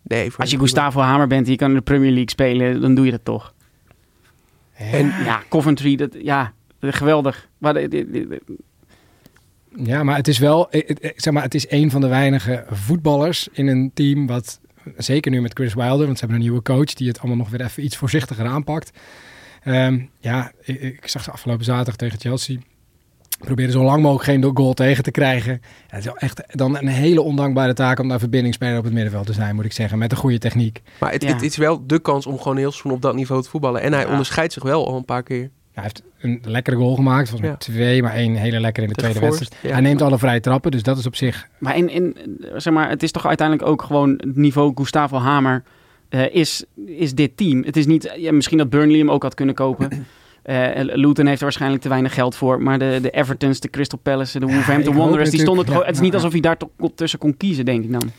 [0.02, 0.59] Nee, voor Als je.
[0.59, 3.24] Gustavo Hamer bent en je kan in de Premier League spelen, dan doe je dat
[3.24, 3.54] toch.
[4.74, 7.49] En Ja, Coventry, dat, ja, geweldig.
[7.59, 8.57] Maar de- de- de- de-
[9.76, 12.64] Ja, maar het is wel, eh, eh, zeg maar, het is een van de weinige
[12.70, 14.61] voetballers in een team wat,
[14.97, 17.49] zeker nu met Chris Wilder, want ze hebben een nieuwe coach die het allemaal nog
[17.51, 18.91] weer even iets voorzichtiger aanpakt.
[19.62, 22.59] Ehm, ja, ik, ik zag ze afgelopen zaterdag tegen Chelsea.
[23.39, 25.53] Proberen zo lang mogelijk geen goal tegen te krijgen.
[25.53, 28.93] Ja, het is wel echt dan een hele ondankbare taak om daar verbindingsspeler op het
[28.93, 29.99] middenveld te zijn, moet ik zeggen.
[29.99, 30.83] Met een goede techniek.
[31.01, 31.29] Maar het, Ja.
[31.33, 33.81] het is wel de kans om gewoon heel seizoen op dat niveau te voetballen.
[33.83, 34.11] En hij Ja.
[34.11, 35.51] onderscheidt zich wel al een paar keer.
[35.81, 36.03] Hij heeft
[36.43, 37.29] een lekkere goal gemaakt.
[37.29, 37.57] Volgens mij Ja.
[37.57, 39.57] twee, maar één hele lekkere in de tweede wedstrijd.
[39.62, 39.70] ja.
[39.70, 41.47] Hij neemt alle vrije trappen, dus dat is op zich...
[41.59, 42.16] Maar, in, in,
[42.57, 45.62] zeg maar het is toch uiteindelijk ook gewoon het niveau Gustavo Hamer
[46.09, 47.62] eh, is, is dit team.
[47.64, 49.89] Het is niet, ja, misschien dat Burnley hem ook had kunnen kopen.
[50.43, 52.62] Eh Luton heeft er waarschijnlijk te weinig geld voor.
[52.62, 56.01] Maar de, de Evertons, de Crystal Palace, de Wolverhampton Wanderers, die stonden ja, het is
[56.01, 58.11] niet alsof hij daar toch tussen kon kiezen, denk ik dan.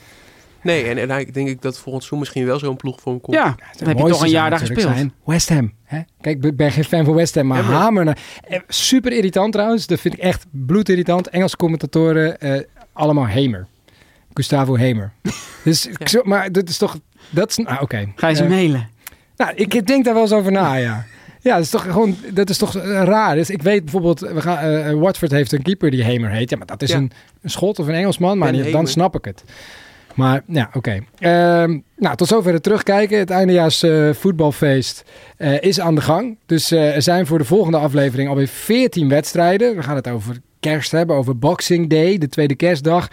[0.62, 3.38] Nee, en, en denk ik dat volgend seizoen misschien wel zo'n ploeg voor hem komt.
[3.38, 4.82] Ja, dan heb je toch een jaar daar gespeeld.
[4.82, 5.74] zijn West Ham.
[5.84, 6.00] Hè?
[6.22, 8.04] Kijk, ik ben geen fan van West Ham, maar Ja, Hamer...
[8.04, 9.88] nou, eh, super irritant trouwens.
[9.88, 11.28] Dat vind ik echt bloedirritant.
[11.30, 12.62] Engelse commentatoren, eh,
[12.94, 13.68] allemaal Hamer.
[14.34, 15.12] Gustavo Hamer.
[15.64, 16.98] dus, ik zo- maar dat is toch...
[17.30, 18.12] Dat is, nou, oké.
[18.16, 18.90] Ga je ze Eh, mailen?
[19.38, 21.06] Nou, ik denk daar wel eens over na, ja.
[21.42, 23.36] Ja, dat is toch gewoon, dat is toch raar.
[23.36, 26.50] Dus ik weet bijvoorbeeld, we gaan, Watford heeft een keeper die Hamer heet.
[26.50, 26.98] Ja, maar dat is Ja.
[26.98, 28.88] een, een Schot of een Engelsman, maar die- dan Hamer.
[28.90, 29.44] snap ik het.
[30.20, 31.00] Maar ja, oké.
[31.20, 33.18] Ehm, nou, tot zover het terugkijken.
[33.18, 35.04] Het eindejaars eh, voetbalfeest
[35.38, 36.38] eh, is aan de gang.
[36.46, 39.76] Dus eh, er zijn voor de volgende aflevering alweer 14 wedstrijden.
[39.76, 43.08] We gaan het over kerst hebben, over Boxing Day, de tweede kerstdag.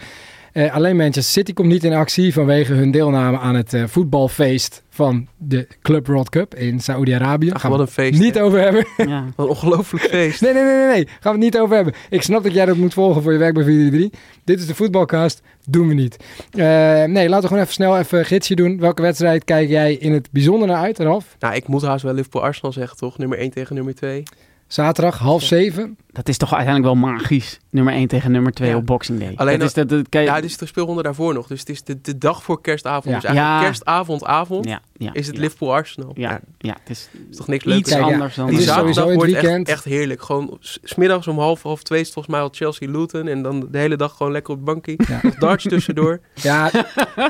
[0.57, 4.83] Eh, alleen Manchester City komt niet in actie vanwege hun deelname aan het eh, voetbalfeest
[4.89, 7.51] van de Club World Cup in Saoedi-Arabië.
[7.53, 8.13] Gaan wat we een feest.
[8.13, 8.85] het niet over hebben.
[8.97, 9.25] Ja.
[9.35, 10.41] Wat een ongelooflijk feest.
[10.41, 11.05] Nee, nee, nee, nee, nee.
[11.05, 11.93] Gaan we het niet over hebben.
[12.09, 14.09] Ik snap dat jij dat moet volgen voor je werk bij 4
[14.43, 15.41] Dit is de voetbalcast.
[15.65, 16.17] Doen we niet.
[16.51, 16.59] Eh,
[17.03, 18.79] nee, laten we gewoon even snel even een gidsje doen.
[18.79, 21.35] Welke wedstrijd kijk jij in het bijzonder naar uit, Ralf?
[21.39, 23.17] Nou, ik moet haast wel Liverpool-Arsenal zeggen, toch?
[23.17, 24.23] Nummer 1 tegen nummer 2.
[24.67, 25.97] Zaterdag, half zeven.
[26.17, 27.59] Dat is toch uiteindelijk wel magisch.
[27.69, 28.75] Nummer 1 tegen nummer 2 Ja.
[28.75, 29.33] op Boxing Day.
[29.35, 31.47] Alleen dat is, dat, dat kan je- Ja, dit is de speelronde daarvoor nog.
[31.47, 33.05] Dus het is de, de dag voor kerstavond.
[33.05, 33.13] Ja.
[33.19, 33.63] Dus eigenlijk Ja.
[33.65, 35.41] kerstavond, avond ja, ja, is het ja.
[35.41, 36.11] Liverpool-Arsenal.
[36.15, 37.93] Ja, Ja, ja, het is is toch niks leuks?
[37.93, 38.47] Anders dan...
[38.49, 39.67] Die zaterdag wordt echt, weekend.
[39.69, 40.21] echt heerlijk.
[40.21, 43.27] Gewoon s- smiddags om half, half twee is volgens mij al Chelsea-Luton.
[43.27, 44.93] En dan de hele dag gewoon lekker op het bankje.
[45.07, 45.19] Ja.
[45.23, 46.19] Nog darts tussendoor.
[46.33, 46.69] Ja,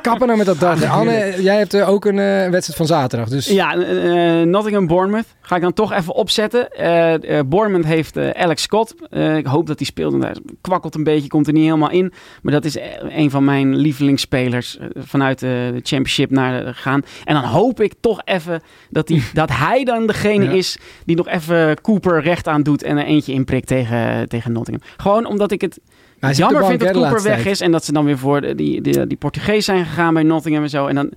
[0.02, 0.84] kappen nou met dat dart.
[1.00, 3.30] Anne, jij hebt eh, ook een eh, wedstrijd van zaterdag.
[3.30, 6.70] Dus Ja, eh, eh, Nottingham-Bournemouth ga ik dan toch even opzetten.
[6.72, 8.76] Eh eh, Bournemouth heeft eh, Alex Scott.
[9.10, 10.12] Eh, ik hoop dat hij speelt.
[10.12, 12.14] want Hij kwakkelt een beetje, komt er niet helemaal in.
[12.42, 17.02] Maar dat is eh, een van mijn lievelingsspelers eh, vanuit de championship naar gaan.
[17.24, 20.52] En dan hoop ik toch even dat, die, dat hij dan degene Ja.
[20.52, 24.88] is die nog even Cooper recht aan doet en er eentje inprikt tegen, tegen Nottingham.
[24.98, 25.80] Gewoon omdat ik het
[26.20, 27.46] de jammer vind dat Cooper weg tijd.
[27.46, 30.64] is en dat ze dan weer voor die, die, die Portugees zijn gegaan bij Nottingham
[30.64, 30.88] en zo.
[30.88, 31.12] En dan,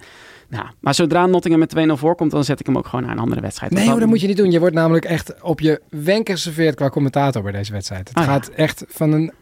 [0.51, 3.19] nou, maar zodra Nottingham met 2-0 voorkomt, dan zet ik hem ook gewoon naar een
[3.23, 3.73] andere wedstrijd.
[3.73, 4.51] Nee dan- dat moet je niet doen.
[4.51, 8.09] Je wordt namelijk echt op je wenken geserveerd qua commentator bij deze wedstrijd.
[8.09, 8.31] Het Ah, ja.
[8.31, 9.33] gaat echt van een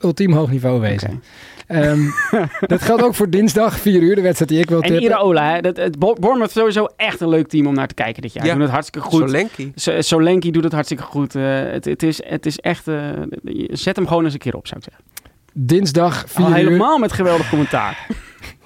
[0.00, 1.22] ultiem hoog niveau wezen.
[1.66, 2.00] Ehm,
[2.60, 5.04] dat geldt ook voor dinsdag, 4 uur, de wedstrijd die ik wil En tippen.
[5.06, 8.22] Iraola, hè, dat, het Bournemouth is sowieso echt een leuk team om naar te kijken
[8.22, 8.46] dit jaar.
[8.46, 8.52] Ja.
[8.52, 9.28] Doen het hartstikke goed.
[9.30, 9.70] Solanke.
[9.74, 11.34] So- Solanke doet het hartstikke goed.
[11.34, 12.88] Eh, het, het, is, het is echt...
[12.88, 12.96] eh,
[13.70, 15.04] zet hem gewoon eens een keer op, zou ik zeggen.
[15.52, 16.56] Dinsdag, 4 Al uur.
[16.56, 18.06] helemaal met geweldig commentaar.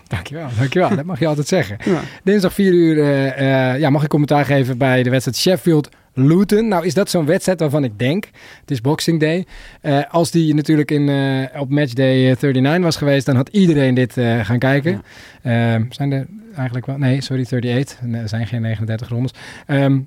[0.08, 0.96] Dankjewel, dankjewel.
[0.96, 1.76] Dat mag je altijd zeggen.
[1.84, 2.00] Ja.
[2.22, 5.88] Dinsdag 4 uur eh, eh, ja, mag ik commentaar geven bij de wedstrijd Sheffield
[6.18, 6.68] Luton.
[6.68, 8.24] Nou is dat zo'n wedstrijd waarvan ik denk,
[8.60, 9.46] het is Boxing Day.
[9.80, 13.94] Eh, als die natuurlijk in, eh, op matchday eh, 39 was geweest, dan had iedereen
[13.94, 15.02] dit gaan kijken.
[15.42, 19.32] Ehm, zijn er eigenlijk wel, nee sorry 38, Nee, er zijn geen 39 rondes.
[19.66, 19.98] Ehm,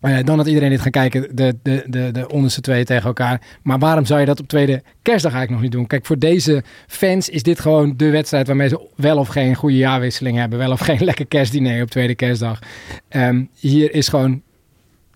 [0.00, 3.40] eh, dan had iedereen dit gaan kijken, de, de, de, de onderste twee tegen elkaar.
[3.62, 5.86] Maar waarom zou je dat op tweede kerstdag eigenlijk nog niet doen?
[5.86, 9.76] Kijk, voor deze fans is dit gewoon de wedstrijd waarmee ze wel of geen goede
[9.76, 10.58] jaarwisseling hebben.
[10.58, 12.58] Wel of geen lekker kerstdiner op tweede kerstdag.
[13.08, 14.42] Ehm, hier is gewoon,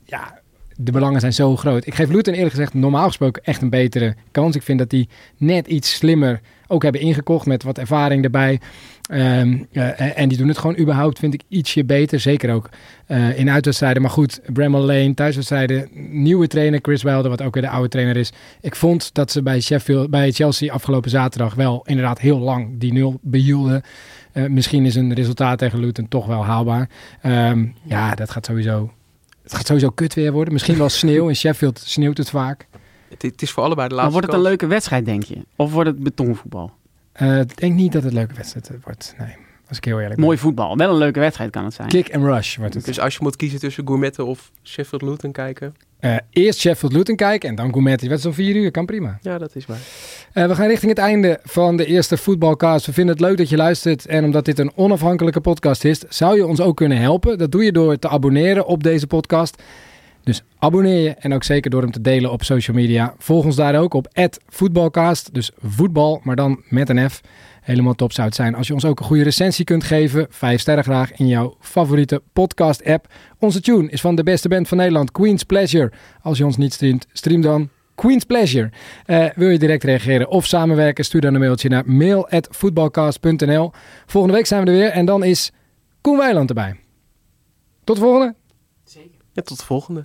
[0.04, 0.42] ja,
[0.76, 1.86] de belangen zijn zo groot.
[1.86, 4.56] Ik geef Luton eerlijk gezegd normaal gesproken echt een betere kans.
[4.56, 8.60] Ik vind dat die net iets slimmer ook hebben ingekocht met wat ervaring erbij.
[9.10, 12.20] Ehm, eh, en- die doen het gewoon überhaupt, vind ik, ietsje beter.
[12.20, 12.68] Zeker ook
[13.06, 14.02] eh, in uitwedstrijden.
[14.02, 15.88] Maar goed, Bramall Lane, thuiswedstrijden.
[16.22, 18.32] Nieuwe trainer Chris Wilder, wat ook weer de oude trainer is.
[18.60, 22.92] Ik vond dat ze bij, Sheffield, bij Chelsea afgelopen zaterdag wel inderdaad heel lang die
[22.92, 23.82] nul behielden.
[24.32, 26.88] Eh, misschien is een resultaat tegen Luton toch wel haalbaar.
[27.22, 28.92] Ehm, ja, dat gaat sowieso...
[29.42, 30.52] Het gaat sowieso kut weer worden.
[30.52, 31.28] Misschien wel sneeuw.
[31.28, 32.66] In Sheffield sneeuwt het vaak.
[33.08, 34.60] Het, het is voor allebei de Maar laatste wordt het een kans.
[34.60, 35.36] leuke wedstrijd, denk je?
[35.56, 36.72] Of wordt het betonvoetbal?
[37.14, 39.14] Eh, Ik denk niet dat het een leuke wedstrijd eh, wordt.
[39.18, 39.36] Nee,
[39.68, 40.24] als ik heel eerlijk ben.
[40.24, 40.76] Mooi voetbal.
[40.76, 41.88] Wel een leuke wedstrijd kan het zijn.
[41.88, 42.84] Kick and rush wordt het.
[42.84, 45.74] Dus als je moet kiezen tussen Gourmetten of Sheffield Luton kijken.
[46.00, 48.00] Eh, eerst Sheffield Luton kijken en dan Gourmet.
[48.00, 49.18] Die wedstrijd om vier uur, kan prima.
[49.22, 49.78] Ja, dat is waar.
[50.32, 52.86] Eh, we gaan richting het einde van de eerste voetbalcast.
[52.86, 54.06] We vinden het leuk dat je luistert.
[54.06, 57.38] En omdat dit een onafhankelijke podcast is, zou je ons ook kunnen helpen.
[57.38, 59.62] Dat doe je door te abonneren op deze podcast.
[60.24, 63.14] Dus abonneer je en ook zeker door hem te delen op social media.
[63.18, 64.08] Volg ons daar ook op
[64.48, 65.34] voetbalcast.
[65.34, 67.20] Dus voetbal, maar dan met een F.
[67.60, 70.26] Helemaal top zou het zijn als je ons ook een goede recensie kunt geven.
[70.30, 73.12] Vijf sterren graag in jouw favoriete podcast app.
[73.38, 75.92] Onze tune is van de beste band van Nederland, Queen's Pleasure.
[76.22, 78.70] Als je ons niet streamt, stream dan Queen's Pleasure.
[79.06, 81.04] Eh, wil je direct reageren of samenwerken?
[81.04, 83.72] Stuur dan een mailtje naar mail.voetbalcast.nl.
[84.06, 85.50] Volgende week zijn we er weer en dan is
[86.00, 86.76] Koen Weiland erbij.
[87.84, 88.34] Tot de volgende.
[89.34, 90.04] Ja, tot de volgende.